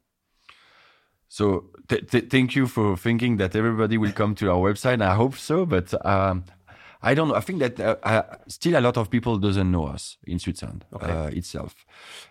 [1.28, 5.00] So th- th- thank you for thinking that everybody will come to our website.
[5.00, 6.44] I hope so, but um,
[7.04, 7.34] I don't know.
[7.34, 10.84] I think that uh, uh, still a lot of people doesn't know us in Switzerland
[10.92, 11.10] Okay.
[11.10, 11.74] uh, itself,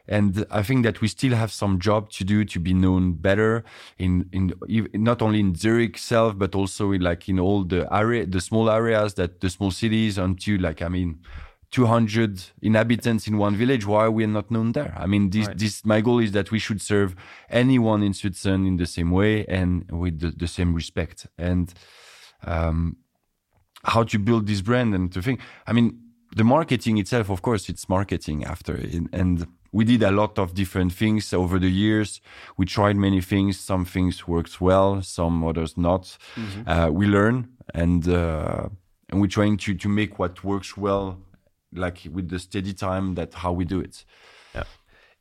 [0.08, 3.64] and I think that we still have some job to do to be known better
[3.98, 4.54] in in
[4.94, 8.70] not only in Zurich itself, but also in like in all the area, the small
[8.70, 11.20] areas that the small cities until like I mean.
[11.74, 15.58] 200 inhabitants in one village why we're not known there i mean this Right.
[15.58, 17.16] this my goal is that we should serve
[17.50, 21.74] anyone in switzerland in the same way and with the, the same respect and
[22.46, 22.98] um,
[23.84, 25.40] how to build this brand and to think.
[25.68, 26.00] I mean,
[26.36, 28.74] the marketing itself, of course, it's marketing after,
[29.12, 32.20] and- we did a lot of different things over the years.
[32.58, 33.60] We tried many things.
[33.60, 36.18] Some things worked well, some others not.
[36.68, 38.68] Uh, we learn, and uh,
[39.10, 41.20] and we're trying to to make what works well,
[41.74, 44.06] like with the steady time that how we do it.
[44.54, 44.64] Yeah.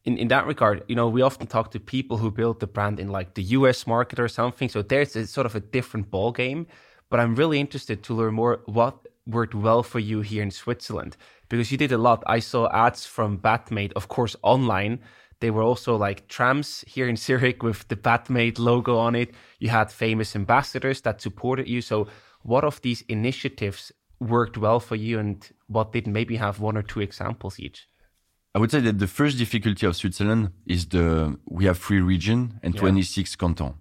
[0.04, 2.98] In in that regard, you know, we often talk to people who build the brand
[2.98, 4.68] in like the US market or something.
[4.68, 6.66] So there's a sort of a different ball game.
[7.10, 11.16] But I'm really interested to learn more what worked well for you here in Switzerland
[11.48, 12.22] because you did a lot.
[12.26, 15.00] I saw ads from Batmaid, of course, online.
[15.40, 19.34] They were also like trams here in Zurich with the Batmaid logo on it.
[19.58, 21.80] You had famous ambassadors that supported you.
[21.82, 22.08] So,
[22.42, 26.12] what of these initiatives worked well for you, and what didn't?
[26.12, 27.86] Maybe have one or two examples each.
[28.54, 32.58] I would say that the first difficulty of Switzerland is the we have three region
[32.62, 32.80] and Yeah.
[32.80, 33.74] 26 cantons.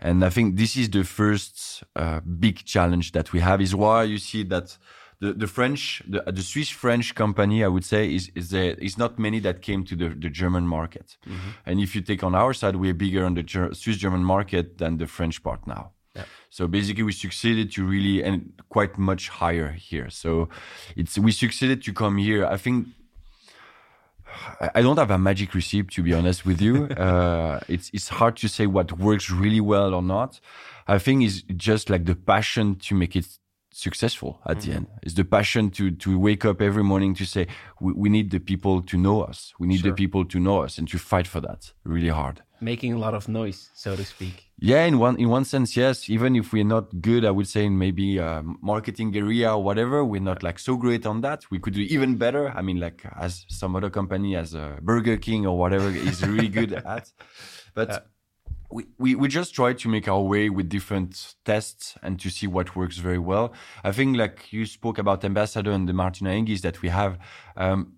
[0.00, 4.04] And I think this is the first uh, big challenge that we have is why
[4.04, 4.78] you see that
[5.20, 8.96] the, the French, the, the Swiss French company, I would say, is, is there is
[8.96, 11.18] not many that came to the, the German market.
[11.66, 14.78] And if you take on our side, we're bigger on the Ger- Swiss German market
[14.78, 15.92] than the French part now.
[16.48, 20.10] So basically, we succeeded to really and quite much higher here.
[20.10, 20.48] So
[20.96, 22.44] it's we succeeded to come here.
[22.46, 22.88] I think
[24.74, 26.88] I- don't have a magic recipe to be honest with you.
[27.00, 30.40] Uh, it's it's hard to say what works really well or not.
[30.86, 33.26] I think it's just like the passion to make it
[33.82, 34.86] successful at the end.
[35.02, 37.46] It's the passion to to wake up every morning to say
[37.80, 39.52] we, we need the people to know us.
[39.60, 39.90] We need Sure.
[39.90, 42.36] the people to know us and to fight for that really hard.
[42.62, 44.34] Making a lot of noise, so to speak.
[44.58, 46.10] Yeah, in one in one sense, yes.
[46.10, 50.04] Even if we're not good, I would say in maybe uh, marketing area or whatever,
[50.04, 51.40] we're not like so great on that.
[51.50, 52.44] We could do even better.
[52.58, 56.48] I mean, like as some other company, as uh, Burger King or whatever, is really
[56.58, 57.10] good at.
[57.74, 57.88] But
[58.70, 62.46] we, we we just try to make our way with different tests and to see
[62.46, 63.52] what works very well.
[63.82, 67.18] I think like you spoke about ambassador and the Martina Hingis that we have.
[67.56, 67.94] Um,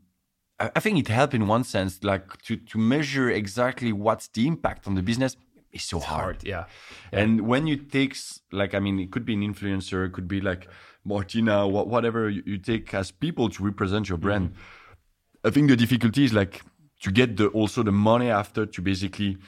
[0.58, 4.46] I I think it helped in one sense, like to to measure exactly what's the
[4.46, 5.37] impact on the business
[5.72, 6.44] is so hard.
[6.44, 6.64] yeah.
[7.12, 8.14] And when you take,
[8.52, 10.68] like, I mean, it could be an influencer, it could be like
[11.04, 14.50] Martina, wha- whatever you, you take as people to represent your brand.
[14.50, 15.46] Mm-hmm.
[15.48, 16.62] I think the difficulty is like
[17.00, 19.38] to get the also the money after to basically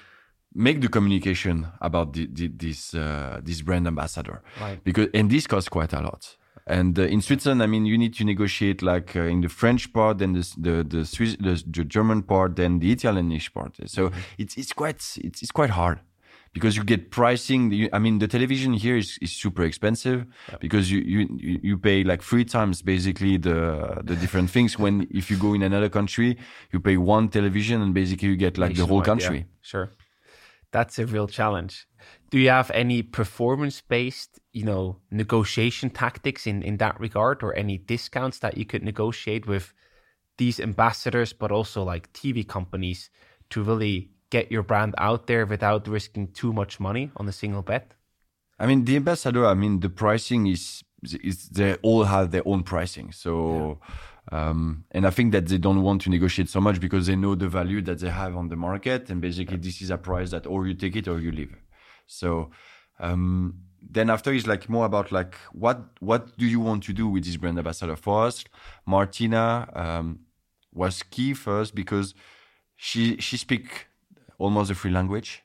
[0.55, 4.83] make the communication about the, the, this uh, this brand ambassador, Right.
[4.83, 6.37] Because and this costs quite a lot.
[6.67, 9.93] And uh, in Switzerland, I mean, you need to negotiate like uh, in the French
[9.93, 13.77] part, then the the the, Swiss, the, the German part, then the Italianish part.
[13.87, 16.01] So it's it's quite it's, it's quite hard
[16.55, 17.71] because you get pricing.
[17.71, 20.25] You, I mean, the television here is, is super expensive
[20.61, 24.79] because you, you you pay like three times basically the the different things.
[24.85, 26.39] When if you go in another country,
[26.73, 29.29] you pay one television and basically you get like the whole Nationwide, yeah.
[29.29, 29.47] country.
[29.61, 29.91] Sure.
[30.75, 31.87] That's a real challenge.
[32.31, 37.55] Do you have any performance based, you know, negotiation tactics in, in that regard or
[37.55, 39.73] any discounts that you could negotiate with
[40.37, 43.09] these ambassadors, but also like TV companies
[43.51, 47.63] to really get your brand out there without risking too much money on a single
[47.63, 47.95] bet?
[48.59, 49.47] I mean, the ambassador.
[49.47, 53.13] I mean, the pricing is is they all have their own pricing.
[53.13, 53.79] So,
[54.33, 57.35] um, and I think that they don't want to negotiate so much because they know
[57.35, 60.47] the value that they have on the market, and basically this is a price that
[60.47, 61.55] or you take it or you leave.
[62.07, 62.51] So,
[62.99, 67.07] um, then after is like more about like what what do you want to do
[67.07, 68.45] with this brand ambassador for us?
[68.87, 70.21] Martina um,
[70.73, 72.15] was key first because
[72.77, 73.87] she she speak
[74.39, 75.43] almost a free language.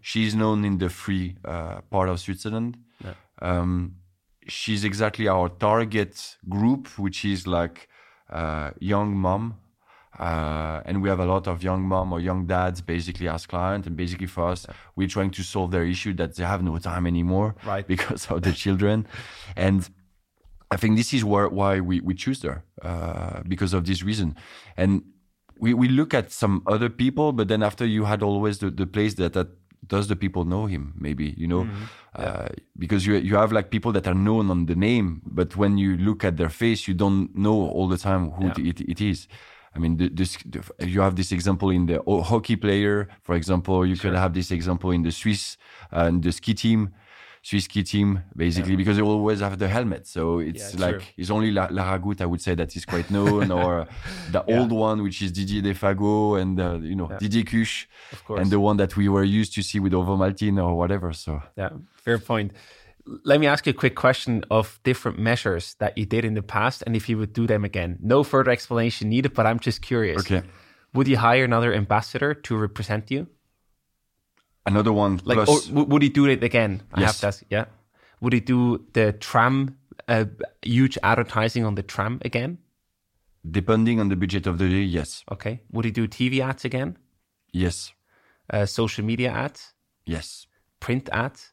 [0.00, 2.78] She's known in the free uh, part of Switzerland.
[3.40, 3.96] Um,
[4.48, 7.88] she's exactly our target group, which is like
[8.80, 9.56] young mom.
[10.18, 13.86] Uh, and we have a lot of young mom or young dads basically as client
[13.86, 17.06] and basically for us we're trying to solve their issue that they have no time
[17.06, 17.86] anymore Right.
[17.94, 19.06] because of the children
[19.56, 19.88] and
[20.72, 24.36] I think this is where, why we, we choose her uh, because of this reason.
[24.74, 25.02] And
[25.58, 28.86] we, we look at some other people, but then after you had always the, the
[28.86, 29.48] place that, that
[29.86, 31.66] does the people know him, maybe, you know,
[32.14, 35.76] uh, because you, you have like people that are known on the name, but when
[35.78, 38.70] you look at their face, you don't know all the time who Yeah.
[38.70, 39.26] it, it is.
[39.74, 43.86] I mean, the, this, the, you have this example in the hockey player, for example.
[43.86, 45.56] You could have this example in the Swiss
[45.92, 46.90] uh, and the ski team.
[47.44, 50.06] Swiss ski team basically because they always have the helmet.
[50.06, 51.06] So it's Yeah, like true.
[51.16, 53.86] it's only La, Lara Gut, I would say that is quite known, or
[54.30, 54.60] the Yeah.
[54.60, 57.44] old one which is Didier Defago and uh, you know Didier
[58.24, 58.40] course.
[58.40, 61.12] and the one that we were used to see with Ovomaltine or whatever.
[61.12, 61.70] So Yeah,
[62.04, 62.52] fair point.
[63.24, 66.42] Let me ask you a quick question of different measures that you did in the
[66.42, 67.98] past and if you would do them again.
[68.00, 70.20] No further explanation needed, but I'm just curious.
[70.20, 70.42] okay,
[70.94, 73.26] Would you hire another ambassador to represent you?
[74.66, 75.48] Another one Like, plus.
[75.48, 76.82] or w- would he do it again?
[76.92, 77.06] I Yes.
[77.08, 77.44] have to ask.
[77.50, 77.64] Yeah.
[78.20, 79.76] Would he do the tram,
[80.08, 80.24] uh,
[80.62, 82.58] huge advertising on the tram again?
[83.50, 85.60] Depending on the budget of the day, yes, Okay.
[85.72, 86.96] Would he do TV ads again?
[87.52, 87.92] yes,
[88.52, 89.74] Uh, social media ads?
[90.06, 90.46] yes.
[90.80, 91.52] Print ads?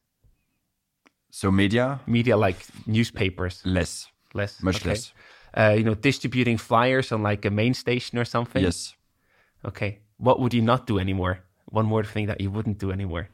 [1.32, 3.62] So media Media like newspapers?
[3.66, 4.62] less, Less?
[4.62, 4.90] much Okay.
[4.90, 5.14] less.
[5.58, 8.62] Uh, you know, distributing flyers on like a main station or something?
[8.64, 8.96] Yes.
[9.64, 10.00] Okay.
[10.18, 11.40] What would you not do anymore?
[11.72, 13.30] One more thing that you wouldn't do anymore.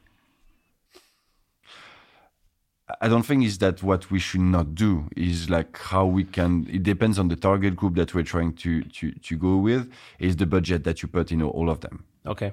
[3.00, 6.68] I don't think is that what we should not do is like how we can.
[6.70, 9.90] It depends on the target group that we're trying to to to go with.
[10.20, 12.52] Is the budget that you put in all of them, Okay.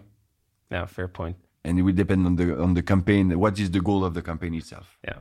[0.72, 1.36] Yeah, fair point.
[1.66, 3.38] and it will depend on the on the campaign.
[3.40, 4.98] What is the goal of the campaign itself?
[5.08, 5.20] Yeah.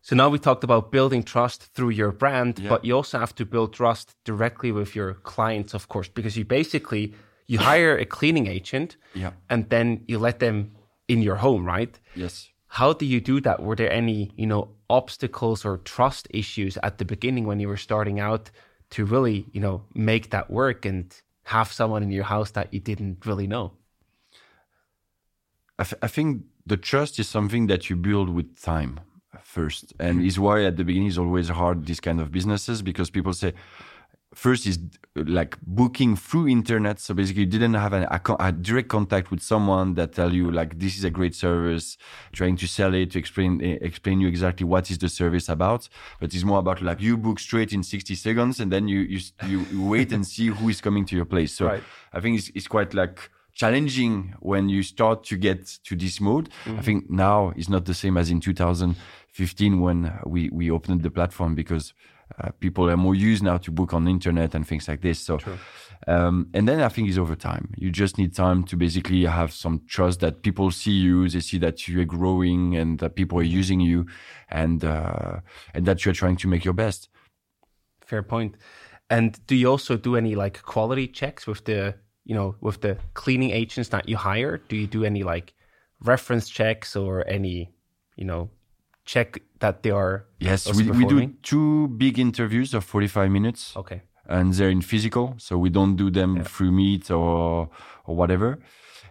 [0.00, 2.70] So now we talked about building trust through your brand, Yeah.
[2.70, 6.44] but you also have to build trust directly with your clients, of course, because you
[6.46, 7.14] basically
[7.46, 9.32] you hire a cleaning agent Yeah.
[9.48, 10.72] and then you let them
[11.08, 11.98] in your home, right?
[12.14, 12.48] Yes.
[12.66, 13.62] How do you do that?
[13.62, 17.76] Were there any, you know, obstacles or trust issues at the beginning when you were
[17.76, 18.50] starting out
[18.90, 22.80] to really, you know, make that work and have someone in your house that you
[22.80, 23.72] didn't really know?
[25.78, 29.00] I, I think the trust is something that you build with time
[29.42, 30.26] first, and mm-hmm.
[30.26, 33.52] is why at the beginning is always hard these kind of businesses because people say
[34.34, 34.78] first is
[35.14, 36.98] like booking through internet.
[36.98, 40.50] So basically, you didn't have an, a, a direct contact with someone that tell you
[40.50, 41.98] like this is a great service,
[42.32, 45.88] trying to sell it to explain eh, explain you exactly what is the service about.
[46.20, 49.20] But it's more about like you book straight in sixty seconds, and then you you
[49.46, 51.52] you, wait and see who is coming to your place.
[51.54, 51.82] So Right.
[52.12, 56.48] I think it's, it's quite like challenging when you start to get to this mode.
[56.66, 61.10] I think now is not the same as in 2015 when we, we opened the
[61.10, 61.92] platform because
[62.38, 65.18] uh, people are more used now to book on the internet and things like this.
[65.18, 65.38] So,
[66.06, 67.72] um, and then I think it's over time.
[67.76, 71.58] You just need time to basically have some trust that people see you, they see
[71.58, 74.06] that you are growing and that people are using you
[74.48, 75.40] and, uh,
[75.74, 77.08] and that you're trying to make your best.
[78.00, 78.56] Fair point.
[79.10, 82.96] And do you also do any like quality checks with the, you know, with the
[83.14, 84.58] cleaning agents that you hire?
[84.68, 85.54] Do you do any like
[86.00, 87.70] reference checks or any,
[88.16, 88.50] you know,
[89.04, 93.76] check that they are Yes, we, we do two big interviews of 45 minutes.
[93.76, 94.02] Okay.
[94.28, 97.68] and they're in physical, so we don't do them through Meet or
[98.06, 98.58] or whatever.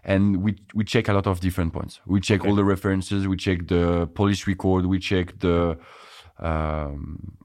[0.03, 1.99] And we we check a lot of different points.
[2.05, 3.27] We check all the references.
[3.27, 4.85] We check the police record.
[4.85, 5.77] We check the
[6.39, 7.37] um,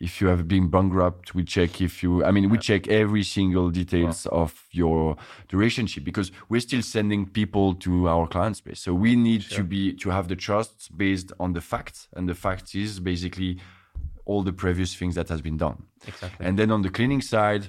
[0.00, 1.34] if you have been bankrupt.
[1.34, 2.24] We check if you.
[2.24, 5.16] I mean, we check every single details of your
[5.48, 8.80] the relationship because we're still sending people to our client space.
[8.80, 12.34] So we need to be to have the trust based on the facts, and the
[12.34, 13.58] fact is basically
[14.24, 15.84] all the previous things that has been done.
[16.06, 16.44] Exactly.
[16.44, 17.68] And then on the cleaning side,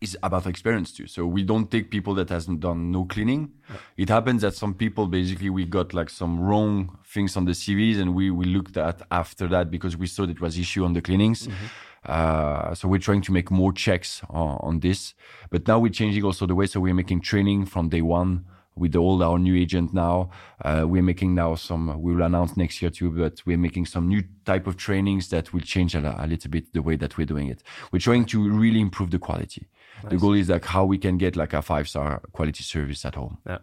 [0.00, 1.06] is about experience too.
[1.06, 3.52] So we don't take people that hasn't done no cleaning.
[3.96, 7.98] It happens that some people basically we got like some wrong things on the CVs
[8.00, 10.92] and we we looked at after that because we saw that it was issue on
[10.92, 11.48] the cleanings.
[12.04, 15.14] Uh, so we're trying to make more checks on, on this.
[15.50, 16.66] But now we're changing also the way.
[16.66, 18.44] So we're making training from day one
[18.76, 20.30] with all our new agent now.
[20.64, 24.06] Uh, we're making now some, we will announce next year too, but we're making some
[24.06, 27.26] new type of trainings that will change a, a little bit the way that we're
[27.26, 27.62] doing it.
[27.90, 29.66] We're trying to really improve the quality.
[30.08, 33.14] The goal is like how we can get like a five star quality service at
[33.14, 33.38] home.
[33.46, 33.58] Yeah.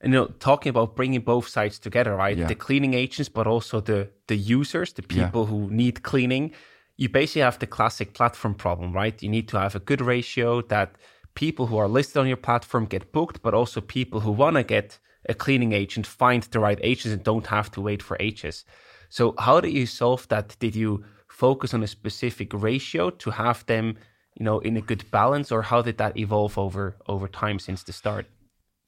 [0.00, 2.36] And you know, talking about bringing both sides together, right?
[2.36, 2.46] Yeah.
[2.46, 5.24] The cleaning agents, but also the the users, the Yeah.
[5.26, 6.52] people who need cleaning.
[6.96, 9.20] You basically have the classic platform problem, right?
[9.22, 10.96] You need to have a good ratio that
[11.34, 14.62] people who are listed on your platform get booked, but also people who want to
[14.62, 18.64] get a cleaning agent find the right agents and don't have to wait for ages.
[19.08, 20.56] So how do you solve that?
[20.58, 23.96] Did you focus on a specific ratio to have them,
[24.34, 27.82] you know, in a good balance, or how did that evolve over over time since
[27.82, 28.26] the start?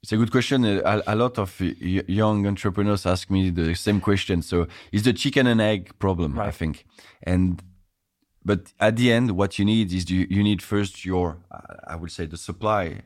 [0.02, 0.64] It's a good question.
[0.64, 4.42] A, a lot of young entrepreneurs ask me the same question.
[4.42, 6.84] So it's the chicken and egg problem, I think.
[7.22, 7.62] And
[8.46, 11.58] but at the end, what you need is you, you need first your, uh,
[11.92, 13.02] I would say, the supply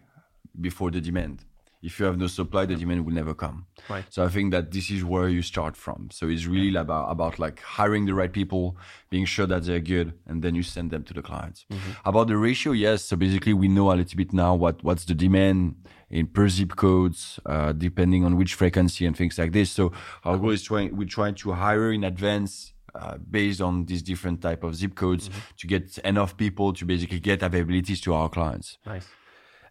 [0.60, 1.44] before the demand.
[1.82, 3.64] If you have no supply, the demand will never come.
[3.88, 4.04] Right.
[4.10, 6.10] So I think that this is where you start from.
[6.12, 8.76] So it's really about about like hiring the right people,
[9.08, 11.64] being sure that they're good, and then you send them to the clients.
[12.04, 13.06] About the ratio, yes.
[13.06, 15.76] So basically, we know a little bit now what what's the demand
[16.10, 19.70] in per zip codes, uh, depending on which frequency and things like this.
[19.70, 19.92] So
[20.24, 24.40] our goal is trying, we try to hire in advance uh, based on these different
[24.40, 25.38] type of zip codes mm-hmm.
[25.58, 28.78] to get enough people to basically get availabilities to our clients.
[28.86, 29.06] Nice.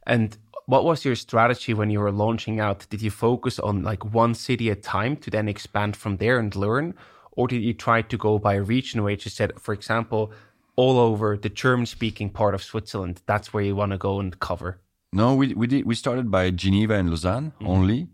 [0.05, 2.85] And what was your strategy when you were launching out?
[2.89, 6.39] Did you focus on like one city at a time to then expand from there
[6.39, 6.93] and learn?
[7.31, 10.31] Or did you try to go by region where you said, for example,
[10.75, 14.39] all over the German speaking part of Switzerland, that's where you want to go and
[14.39, 14.79] cover?
[15.11, 17.67] No, we, we did, we started by Geneva and Lausanne mm-hmm.
[17.67, 18.07] only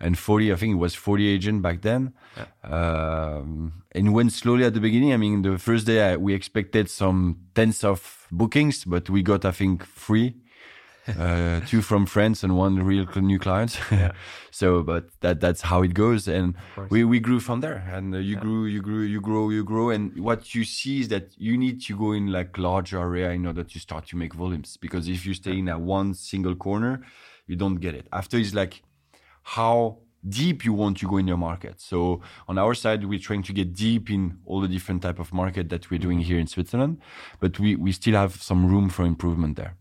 [0.00, 2.46] and 40 i think it was 40 agent back then yeah.
[2.64, 6.88] um, and went slowly at the beginning i mean the first day I, we expected
[6.88, 10.36] some tens of bookings but we got i think three
[11.18, 13.78] uh, two from friends and one real new client.
[13.90, 14.12] Yeah.
[14.50, 16.54] so, but that that's how it goes, and
[16.90, 17.88] we, we grew from there.
[17.92, 18.40] And uh, you yeah.
[18.40, 21.82] grew, you grew, you grow, you grow, and what you see is that you need
[21.82, 24.76] to go in like large area in order to start to make volumes.
[24.76, 27.00] Because if you stay in a one single corner,
[27.46, 28.06] you don't get it.
[28.12, 28.82] After is like
[29.56, 29.98] how
[30.28, 31.80] deep you want to go in your market.
[31.80, 35.32] So on our side, we're trying to get deep in all the different type of
[35.32, 37.00] market that we're doing here in Switzerland,
[37.40, 39.74] but we, we still have some room for improvement there.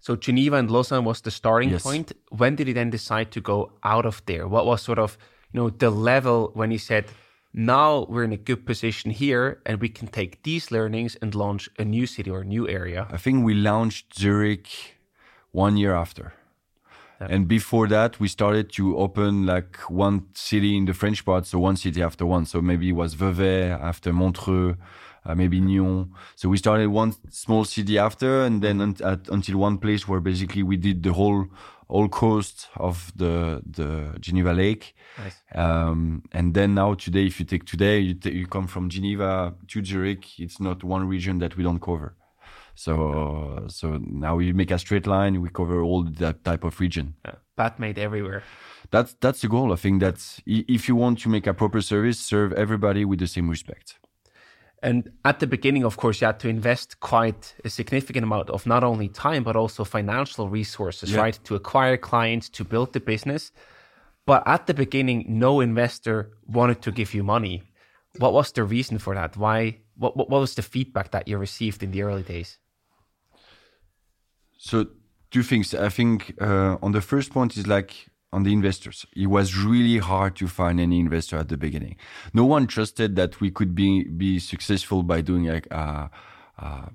[0.00, 1.82] So Geneva and Lausanne was the starting yes.
[1.82, 2.12] point.
[2.30, 4.48] When did you then decide to go out of there?
[4.48, 5.16] What was sort of
[5.52, 7.04] you know the level when you said
[7.52, 11.68] now we're in a good position here and we can take these learnings and launch
[11.78, 13.06] a new city or a new area?
[13.10, 14.68] I think we launched Zurich
[15.52, 16.35] one year after.
[17.18, 21.58] And before that, we started to open like one city in the French part, so
[21.58, 22.44] one city after one.
[22.44, 24.76] So maybe it was Vevey after Montreux,
[25.24, 26.10] uh, maybe Nyon.
[26.34, 30.20] So we started one small city after, and then un- at, until one place where
[30.20, 31.46] basically we did the whole
[31.88, 34.94] whole coast of the the Geneva Lake.
[35.18, 35.42] Nice.
[35.54, 39.54] Um, and then now today, if you take today, you, t- you come from Geneva
[39.68, 40.38] to Zurich.
[40.38, 42.14] It's not one region that we don't cover.
[42.76, 45.40] So so now we make a straight line.
[45.40, 47.14] We cover all that type of region.
[47.24, 47.70] Yeah.
[47.78, 48.42] made everywhere.
[48.90, 49.72] That's that's the goal.
[49.72, 53.26] I think that if you want to make a proper service, serve everybody with the
[53.26, 53.98] same respect.
[54.82, 58.66] And at the beginning, of course, you had to invest quite a significant amount of
[58.66, 61.20] not only time, but also financial resources, yeah.
[61.20, 61.38] right?
[61.44, 63.52] To acquire clients, to build the business.
[64.26, 67.62] But at the beginning, no investor wanted to give you money.
[68.18, 69.36] What was the reason for that?
[69.36, 69.78] Why?
[69.96, 72.58] What, what was the feedback that you received in the early days?
[74.56, 74.86] So,
[75.30, 75.74] two things.
[75.74, 79.06] I think uh, on the first point is like on the investors.
[79.16, 81.96] It was really hard to find any investor at the beginning.
[82.34, 86.10] No one trusted that we could be be successful by doing like a,
[86.58, 86.90] a,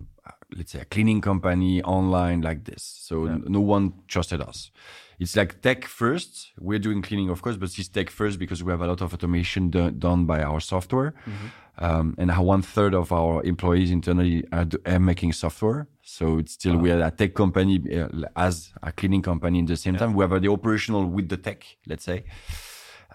[0.55, 2.83] let's say a cleaning company online like this.
[2.83, 3.37] So yeah.
[3.45, 4.71] no one trusted us.
[5.19, 6.51] It's like tech first.
[6.59, 9.13] We're doing cleaning, of course, but it's tech first because we have a lot of
[9.13, 11.13] automation do- done by our software.
[11.25, 11.47] Mm-hmm.
[11.81, 15.87] Um, and one third of our employees internally are, are making software.
[16.03, 16.81] So it's still wow.
[16.81, 20.01] we are a tech company uh, as a cleaning company in the same yeah.
[20.01, 20.13] time.
[20.13, 22.23] We have the operational with the tech, let's say.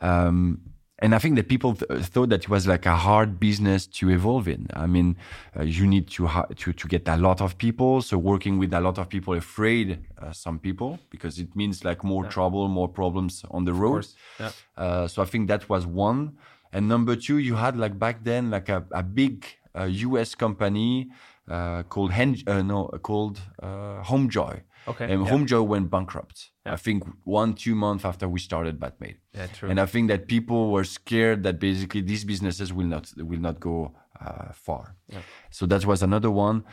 [0.00, 0.60] Um,
[0.98, 4.10] and I think that people th- thought that it was like a hard business to
[4.10, 4.66] evolve in.
[4.72, 5.16] I mean,
[5.56, 8.02] uh, you need to, ha- to to get a lot of people.
[8.02, 12.02] So working with a lot of people, afraid uh, some people because it means like
[12.02, 12.30] more yeah.
[12.30, 14.06] trouble, more problems on the road.
[14.40, 14.50] Yeah.
[14.76, 16.38] Uh, so I think that was one.
[16.72, 19.46] And number two, you had like back then like a, a big
[19.84, 20.34] U.S.
[20.34, 21.10] Uh, company
[21.48, 24.62] uh, called Hen- uh, no called uh, Homejoy.
[24.88, 25.12] Okay.
[25.12, 25.32] And yeah.
[25.32, 26.50] Homejoy went bankrupt.
[26.64, 26.74] Yeah.
[26.74, 29.16] I think one two months after we started Batmaid.
[29.34, 29.68] Yeah, true.
[29.68, 33.60] And I think that people were scared that basically these businesses will not will not
[33.60, 34.96] go uh, far.
[35.08, 35.18] Yeah.
[35.50, 36.64] So that was another one.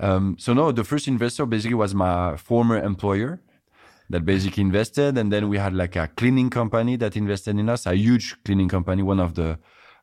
[0.00, 3.40] Um, so no, the first investor basically was my former employer
[4.10, 7.86] that basically invested, and then we had like a cleaning company that invested in us,
[7.86, 9.58] a huge cleaning company, one of the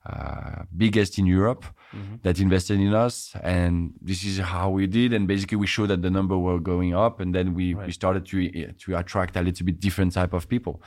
[0.06, 2.16] uh, biggest in Europe mm-hmm.
[2.22, 3.34] that invested in us.
[3.42, 5.14] And this is how we did.
[5.14, 7.88] And basically, we showed that the number were going up, and then we, right.
[7.88, 10.82] we started to to attract a little bit different type of people.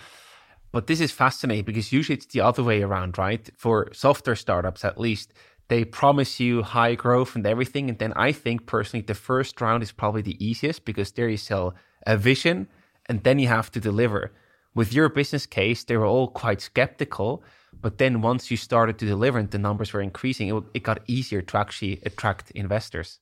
[0.70, 3.48] But this is fascinating because usually it's the other way around, right?
[3.56, 5.32] For software startups, at least,
[5.68, 7.88] they promise you high growth and everything.
[7.88, 11.38] And then I think personally, the first round is probably the easiest because there you
[11.38, 11.74] sell
[12.06, 12.68] a vision
[13.08, 14.32] and then you have to deliver.
[14.74, 17.42] With your business case, they were all quite skeptical
[17.80, 21.00] but then once you started to deliver and the numbers were increasing, it, it got
[21.06, 23.20] easier to actually attract investors.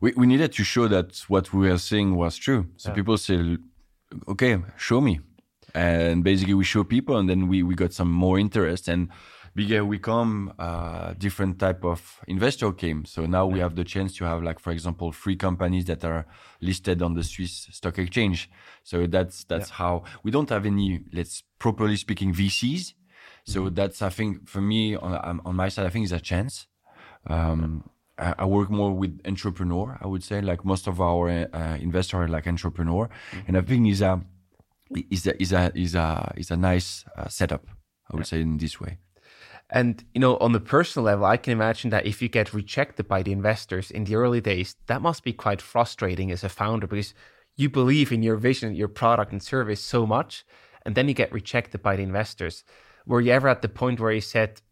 [0.00, 2.66] We, we needed to show that what we were saying was true.
[2.76, 2.94] So yeah.
[2.94, 3.56] people say,
[4.28, 5.20] okay, show me.
[5.74, 9.08] And basically we show people and then we, we got some more interest and
[9.58, 12.00] bigger we come, uh, different type of
[12.34, 13.04] investor came.
[13.14, 16.22] So now we have the chance to have like, for example, three companies that are
[16.60, 18.38] listed on the Swiss stock exchange.
[18.90, 19.80] So that's, that's yeah.
[19.82, 22.94] how we don't have any, let's properly speaking VCs
[23.48, 23.74] so mm-hmm.
[23.74, 26.66] that's I think for me on on my side I think it's a chance.
[27.26, 27.88] Um,
[28.18, 29.98] I, I, work more with entrepreneur.
[30.00, 33.46] I would say like most of our uh, investors are like entrepreneur, mm-hmm.
[33.46, 34.20] and I think is a
[35.10, 37.66] is a is a is a is a nice uh, setup.
[38.10, 38.98] I would say in this way.
[39.70, 43.06] And you know, on the personal level, I can imagine that if you get rejected
[43.06, 46.86] by the investors in the early days, that must be quite frustrating as a founder
[46.86, 47.12] because
[47.56, 50.44] you believe in your vision, your product and service so much,
[50.86, 52.64] and then you get rejected by the investors.
[53.06, 54.62] Were you ever at the point where you said,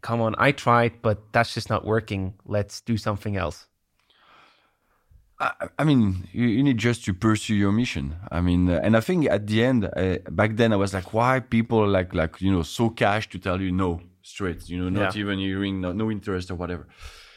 [0.00, 2.34] "Come on, I tried, but that's just not working.
[2.44, 3.66] Let's do something else"?
[5.78, 8.16] I, mean, you, you, need just to pursue your mission.
[8.30, 11.14] I mean, uh, and I think at the end, uh, back then, I was like,
[11.14, 14.02] why people like like you know so cash to tell you no
[14.32, 15.22] straight, you know, not yeah.
[15.22, 16.84] even hearing no, no interest or whatever.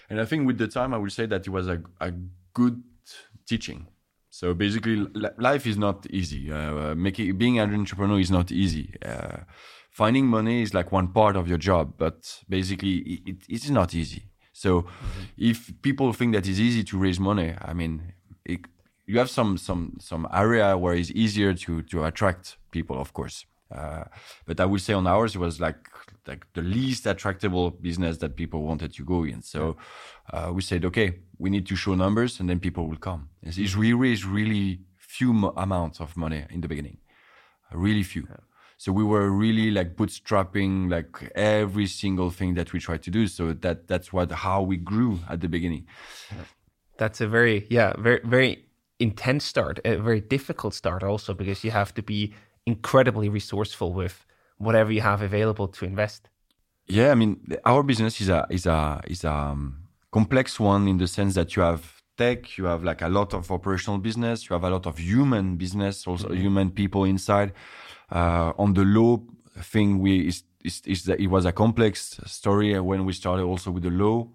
[0.09, 2.09] And I think with the time, I would say that it was a, a
[2.53, 2.75] good
[3.49, 3.87] teaching.
[4.29, 4.97] So basically,
[5.49, 6.51] life is not easy.
[6.51, 8.87] Uh, making being an entrepreneur is not easy.
[9.11, 9.39] Uh,
[9.91, 12.17] finding money is like one part of your job, but
[12.49, 12.95] basically,
[13.29, 14.23] it, it is not easy.
[14.53, 15.51] So mm-hmm.
[15.51, 18.13] if people think that it's easy to raise money, I mean,
[18.45, 18.61] it,
[19.05, 23.45] you have some some some area where it's easier to to attract people, of course.
[23.73, 24.03] Uh,
[24.45, 25.89] but I would say on ours it was like
[26.27, 29.41] like the least attractable business that people wanted to go in.
[29.41, 29.75] So
[30.31, 33.29] uh, we said, okay, we need to show numbers, and then people will come.
[33.41, 36.97] It's, it's we raised really few mo- amounts of money in the beginning,
[37.73, 38.25] really few.
[38.29, 38.37] Yeah.
[38.77, 43.27] So we were really like bootstrapping like every single thing that we tried to do.
[43.27, 45.87] So that that's what how we grew at the beginning.
[46.97, 48.65] That's a very yeah very very
[48.99, 52.33] intense start, a very difficult start also because you have to be
[52.65, 54.25] incredibly resourceful with
[54.57, 56.29] whatever you have available to invest.
[56.87, 60.97] Yeah, I mean our business is a is a is a um, complex one in
[60.97, 64.53] the sense that you have tech, you have like a lot of operational business, you
[64.53, 66.41] have a lot of human business, also mm-hmm.
[66.41, 67.53] human people inside
[68.11, 69.19] uh, on the law
[69.59, 73.71] thing, we is, is, is that it was a complex story when we started also
[73.71, 74.27] with the law,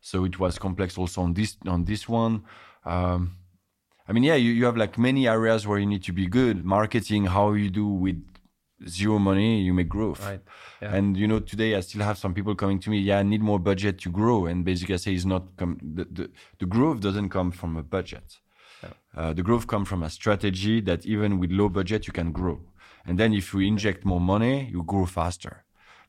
[0.00, 2.44] so it was complex also on this on this one.
[2.84, 3.36] Um,
[4.08, 6.64] I mean, yeah, you, you have like many areas where you need to be good.
[6.64, 8.22] Marketing, how you do with
[8.88, 10.24] zero money, you make growth.
[10.24, 10.40] Right.
[10.80, 10.94] Yeah.
[10.94, 12.98] And you know, today I still have some people coming to me.
[12.98, 14.46] Yeah, I need more budget to grow.
[14.46, 17.82] And basically, I say it's not com- the, the the growth doesn't come from a
[17.82, 18.38] budget.
[18.82, 18.90] Yeah.
[19.16, 22.60] Uh, the growth comes from a strategy that even with low budget you can grow.
[23.06, 25.64] And then if you inject more money, you grow faster.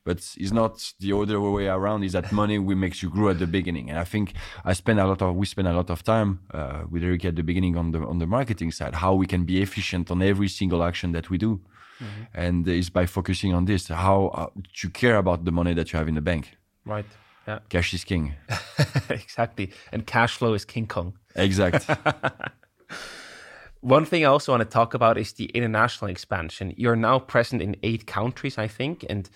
[0.08, 2.02] But it's not the other way around.
[2.02, 3.90] Is that money will makes you grow at the beginning?
[3.90, 4.32] And I think
[4.64, 7.36] I spend a lot of we spend a lot of time uh, with Eric at
[7.36, 10.48] the beginning on the on the marketing side, how we can be efficient on every
[10.48, 11.60] single action that we do,
[12.00, 12.22] mm-hmm.
[12.32, 14.46] and it's by focusing on this, how uh,
[14.80, 16.56] to care about the money that you have in the bank.
[16.86, 17.10] Right.
[17.46, 17.58] Yeah.
[17.68, 18.34] Cash is king.
[19.10, 21.18] exactly, and cash flow is King Kong.
[21.36, 21.94] Exactly.
[23.80, 26.72] One thing I also want to talk about is the international expansion.
[26.78, 29.28] You're now present in eight countries, I think, and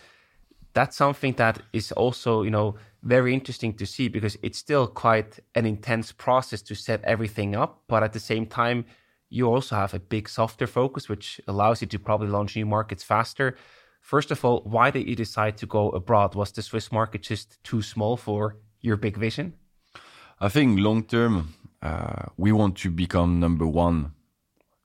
[0.74, 5.40] that's something that is also, you know, very interesting to see because it's still quite
[5.54, 8.84] an intense process to set everything up, but at the same time,
[9.28, 13.02] you also have a big software focus, which allows you to probably launch new markets
[13.02, 13.56] faster.
[14.00, 16.34] First of all, why did you decide to go abroad?
[16.34, 19.54] Was the Swiss market just too small for your big vision?
[20.40, 24.12] I think long term, uh, we want to become number one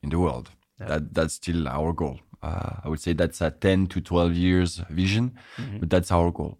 [0.01, 0.51] in the world.
[0.79, 0.87] Yeah.
[0.87, 2.19] That that's still our goal.
[2.41, 5.79] Uh, I would say that's a 10 to 12 years vision, mm-hmm.
[5.79, 6.57] but that's our goal.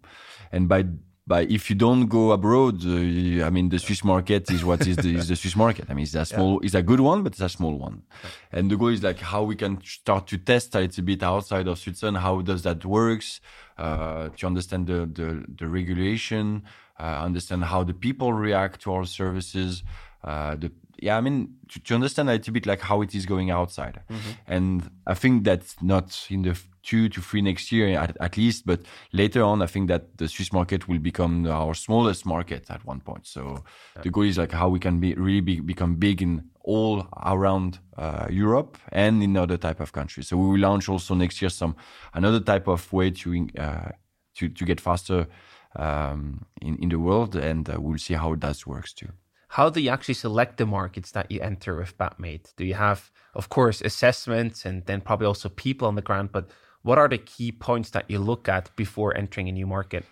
[0.50, 0.84] And by
[1.28, 4.96] by if you don't go abroad, uh, I mean the Swiss market is what is
[4.96, 5.84] the, is the Swiss market.
[5.90, 6.66] I mean it's a small, yeah.
[6.66, 8.02] it's a good one, but it's a small one.
[8.24, 8.30] Yeah.
[8.52, 11.22] And the goal is like how we can start to test it a little bit
[11.22, 12.16] outside of Switzerland.
[12.18, 13.40] How does that works?
[13.76, 16.62] Uh, to understand the the, the regulation,
[16.98, 19.84] uh, understand how the people react to our services,
[20.24, 23.24] uh, the yeah, I mean, to, to, understand a little bit like how it is
[23.24, 24.00] going outside.
[24.10, 24.30] Mm-hmm.
[24.46, 28.66] And I think that's not in the two to three next year at, at, least,
[28.66, 28.80] but
[29.12, 33.00] later on, I think that the Swiss market will become our smallest market at one
[33.00, 33.26] point.
[33.26, 33.64] So
[33.96, 34.02] yeah.
[34.02, 37.78] the goal is like how we can be really be, become big in all around
[37.96, 40.28] uh, Europe and in other type of countries.
[40.28, 41.76] So we will launch also next year some
[42.14, 43.90] another type of way to uh,
[44.36, 45.28] to to get faster
[45.76, 49.08] um, in in the world, and uh, we'll see how that works too
[49.48, 52.54] how do you actually select the markets that you enter with Batmaid?
[52.56, 56.50] Do you have, of course, assessments and then probably also people on the ground, but
[56.82, 60.04] what are the key points that you look at before entering a new market?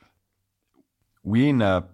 [1.22, 1.84] We in a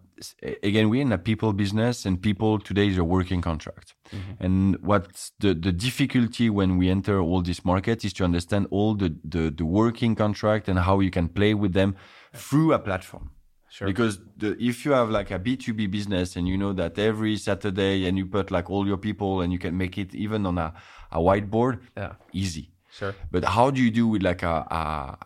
[0.63, 4.45] again we're in a people business and people today is a working contract mm-hmm.
[4.45, 8.95] and what's the, the difficulty when we enter all this market is to understand all
[8.95, 11.97] the, the, the working contract and how you can play with them
[12.35, 13.31] through a platform
[13.73, 13.89] Sure.
[13.89, 18.07] Because the, if you have like a B2B business and you know that every Saturday
[18.07, 20.75] and you put like all your people and you can make it even on a,
[21.11, 22.13] a whiteboard, yeah.
[22.35, 22.71] easy.
[22.91, 23.15] Sure.
[23.31, 24.57] But how do you do with like a,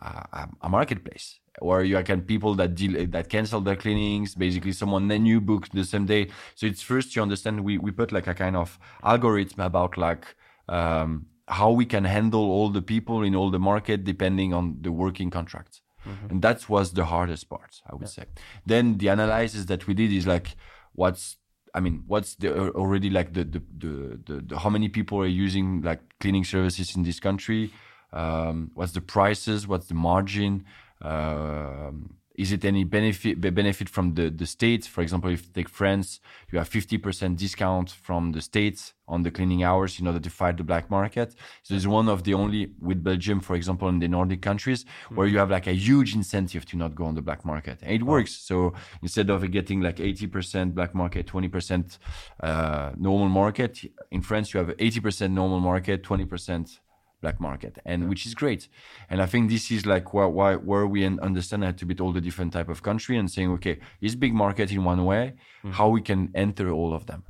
[0.01, 5.09] a, a, marketplace where you can people that deal that cancel their cleanings, basically someone
[5.09, 6.29] then you book the same day.
[6.55, 10.25] So it's first you understand we, we put like a kind of algorithm about like
[10.69, 14.93] um, how we can handle all the people in all the market depending on the
[14.93, 15.83] working contracts.
[16.31, 18.25] And that was the hardest part, I would say.
[18.65, 20.57] Then the analysis that we did is like,
[20.93, 21.37] what's
[21.75, 25.27] I mean, what's the already like the the, the the the how many people are
[25.27, 27.71] using like cleaning services in this country?
[28.13, 29.69] Um, what's the prices?
[29.69, 30.65] What's the margin?
[31.03, 34.87] Um, is it any benefit benefit from the the states?
[34.87, 36.21] For example, if you take France,
[36.51, 40.31] you have fifty percent discount from the states on the cleaning hours in order to
[40.31, 41.35] fight the black market.
[41.63, 44.85] So it's one of the only with Belgium, for example, in the Nordic countries,
[45.15, 47.93] where you have like a huge incentive to not go on the black market, and
[47.93, 48.33] it works.
[48.33, 51.99] So instead of getting like eighty percent black market, twenty percent
[52.43, 53.81] uh, normal market,
[54.11, 56.81] in France you have eighty percent normal market, twenty percent
[57.23, 58.69] black market and which is great
[59.09, 62.01] and i think this is like why, why where we un- understand a little bit
[62.01, 65.35] all the different type of country and saying okay this big market in one way
[65.65, 65.73] mm.
[65.73, 67.25] how we can enter all of them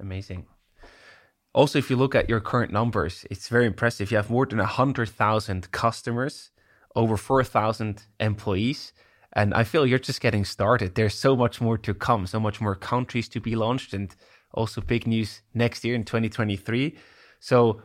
[0.00, 0.46] Amazing.
[1.52, 4.10] Also, if you look at your current numbers, it's very impressive.
[4.10, 6.50] You have more than 100,000 customers,
[6.96, 8.92] over 4,000 employees.
[9.32, 10.94] And I feel you're just getting started.
[10.94, 14.14] There's so much more to come, so much more countries to be launched, and
[14.54, 16.96] also big news next year in 2023.
[17.40, 17.82] So,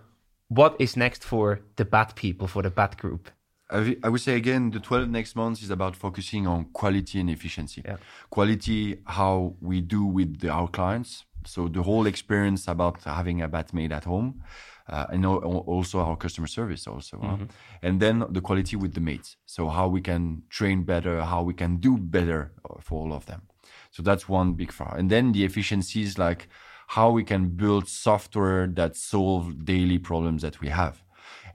[0.47, 3.27] what is next for the BAT people, for the Batgroup?
[3.71, 7.81] I would say again, the 12 next months is about focusing on quality and efficiency.
[7.83, 7.97] Yeah.
[8.29, 11.25] Quality, how we do with the, our clients.
[11.47, 14.43] So the whole experience about having a Batmaid at home,
[14.87, 17.19] uh, and also our customer service also.
[17.19, 17.37] huh?
[17.81, 19.37] And then the quality with the mates.
[19.47, 23.25] So how we can train better, how we can do better uh, for all of
[23.25, 23.43] them.
[23.89, 24.95] So that's one big far.
[24.95, 26.49] And then the efficiencies like
[26.87, 31.01] how we can build software that solve daily problems that we have.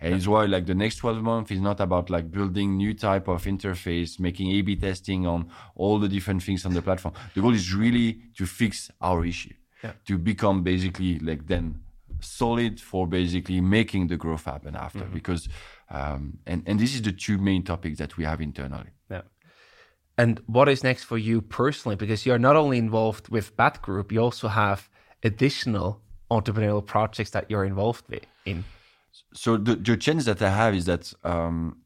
[0.02, 3.28] And it's why like the next 12 months is not about like building new type
[3.28, 7.14] of interface, making A/B testing on all the different things on the platform.
[7.34, 9.54] The goal is really to fix our issue,
[9.84, 9.92] Yeah.
[10.06, 11.80] to become basically like then
[12.20, 15.04] solid for basically making the growth happen after.
[15.04, 15.48] Because
[15.90, 18.92] um, and and this is the two main topics that we have internally.
[19.10, 19.22] Yeah.
[20.16, 21.96] And what is next for you personally?
[21.96, 24.89] Because you're not only involved with Batgroup, you also have
[25.22, 26.00] additional
[26.30, 28.64] entrepreneurial projects that you're involved with in.
[29.34, 31.78] so the, the challenge that I have is that um,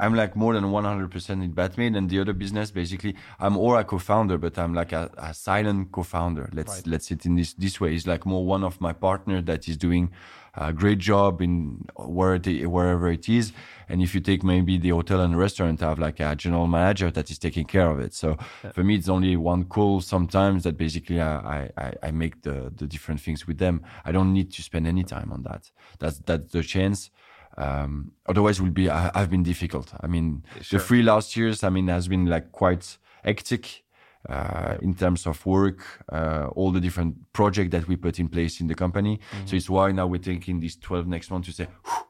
[0.00, 3.14] I'm like more than 100% in Batmaid and the other business basically.
[3.38, 6.50] I'm or a co-founder but I'm like a, a silent co-founder.
[6.52, 7.94] Let's let's say it in this this way.
[7.94, 10.10] It's like more one of my partner that is doing
[10.54, 13.52] a great job in where it, wherever it is.
[13.88, 17.10] And if you take maybe the hotel and restaurant I have like a general manager
[17.10, 18.14] that is taking care of it.
[18.14, 18.36] So
[18.72, 22.86] for me it's only one call sometimes that basically I, I, I make the, the
[22.86, 23.82] different things with them.
[24.04, 25.70] I don't need to spend any time on that.
[25.98, 27.10] That's that's the chance.
[27.56, 29.92] Um, otherwise will be I, have been difficult.
[30.00, 33.82] I mean the three last years i mean has been like quite hectic
[34.28, 35.78] uh, in terms of work
[36.12, 39.70] uh, all the different projects that we put in place in the company so it's
[39.70, 42.04] why now we're taking these 12 next months to say "Whew,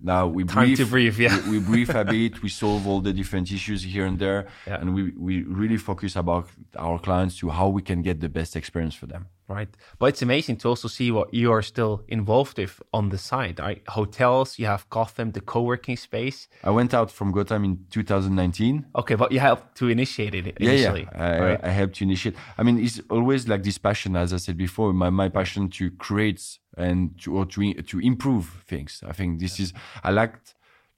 [0.00, 1.38] now we Time breathe, to breathe, yeah.
[1.48, 4.80] we, we breathe a bit we solve all the different issues here and there Yeah.
[4.80, 8.56] and we, we really focus about our clients to how we can get the best
[8.56, 9.68] experience for them Right.
[9.98, 13.60] But it's amazing to also see what you are still involved with on the side.
[13.60, 13.82] Right?
[13.88, 16.48] Hotels, you have Gotham, the co working space.
[16.62, 21.06] i went out from gotham in 2019 Okay, but you helped to initiate it initially.
[21.12, 21.36] Yeah, yeah.
[21.36, 21.60] I, right?
[21.62, 22.36] I helped to initiate.
[22.56, 25.90] I mean, it's always like this passion, as I said before, my, my passion to
[25.90, 29.02] create and to or to to improve things.
[29.06, 29.72] I think this is
[30.02, 30.34] I like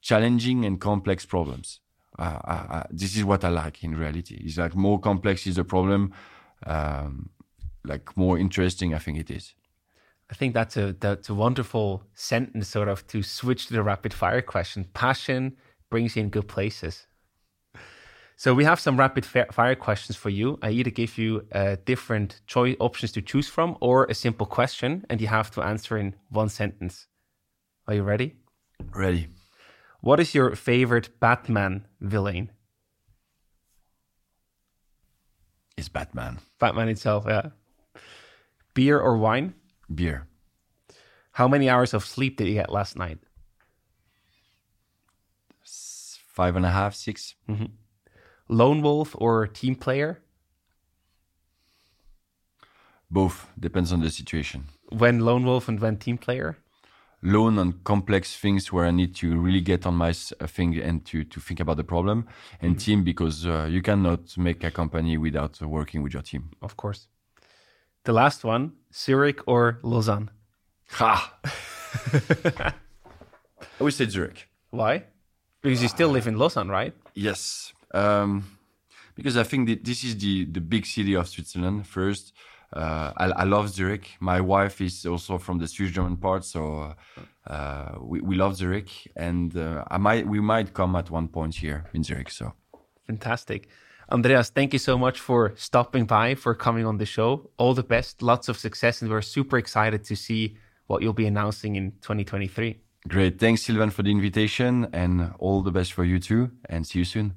[0.00, 1.80] challenging and complex problems.
[2.18, 4.40] Uh, I, I, this is what I like in reality.
[4.40, 6.12] It's like more complex is the problem,
[6.64, 7.30] um,
[7.86, 8.94] like more interesting.
[8.94, 9.54] I think it is.
[10.30, 14.12] I think that's a that's a wonderful sentence, sort of, to switch to the rapid
[14.12, 14.84] fire question.
[14.92, 15.56] Passion
[15.90, 17.06] brings you in good places.
[18.38, 20.58] So we have some rapid fire questions for you.
[20.60, 25.06] I either give you uh, different choice options to choose from, or a simple question,
[25.08, 27.06] and you have to answer in one sentence.
[27.88, 28.34] Are you ready?
[28.94, 29.28] Ready?
[30.00, 32.50] What is your favorite Batman villain?
[35.78, 36.40] It's Batman.
[36.58, 37.50] Batman itself, yeah.
[38.76, 39.54] Beer or wine?
[39.92, 40.26] Beer.
[41.32, 43.18] How many hours of sleep did you get last night?
[45.64, 47.34] Five and a half, six.
[48.48, 50.20] Lone wolf or team player?
[53.10, 54.66] Both depends on the situation.
[54.90, 56.58] When lone wolf and when team player?
[57.22, 61.02] Lone on complex things where I need to really get on my uh, thing and
[61.06, 62.26] to, to think about the problem,
[62.60, 66.50] and team because uh, you cannot make a company without uh, working with your team.
[66.60, 67.08] Of course.
[68.06, 70.30] The last one, Zurich or Lausanne?
[70.90, 71.38] Ha!
[73.80, 74.48] I would say Zurich.
[74.70, 75.02] Why?
[75.60, 76.94] Because you still live in Lausanne, right?
[77.14, 78.44] Yes, um,
[79.16, 81.88] because I think that this is the the big city of Switzerland.
[81.88, 82.32] First,
[82.72, 84.06] uh, I, I, love Zurich.
[84.20, 86.94] My wife is also from the Swiss German part, so
[87.48, 91.56] uh, we, we love Zurich, and uh, I might we might come at one point
[91.56, 92.30] here in Zurich.
[92.30, 92.52] So
[93.04, 93.68] fantastic.
[94.10, 97.50] Andreas, thank you so much for stopping by, for coming on the show.
[97.56, 101.26] All the best, lots of success, and we're super excited to see what you'll be
[101.26, 102.78] announcing in 2023.
[103.08, 103.38] Great.
[103.38, 107.04] Thanks, Silvan, for the invitation, and all the best for you too, and see you
[107.04, 107.34] soon.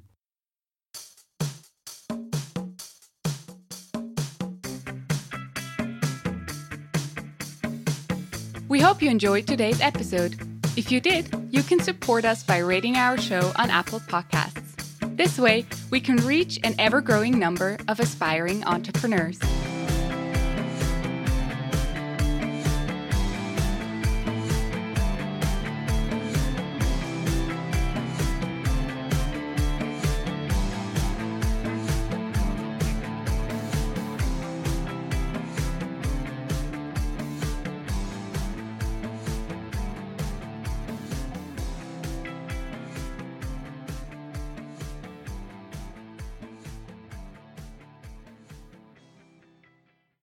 [8.68, 10.36] We hope you enjoyed today's episode.
[10.76, 14.69] If you did, you can support us by rating our show on Apple Podcasts.
[15.20, 19.38] This way, we can reach an ever growing number of aspiring entrepreneurs.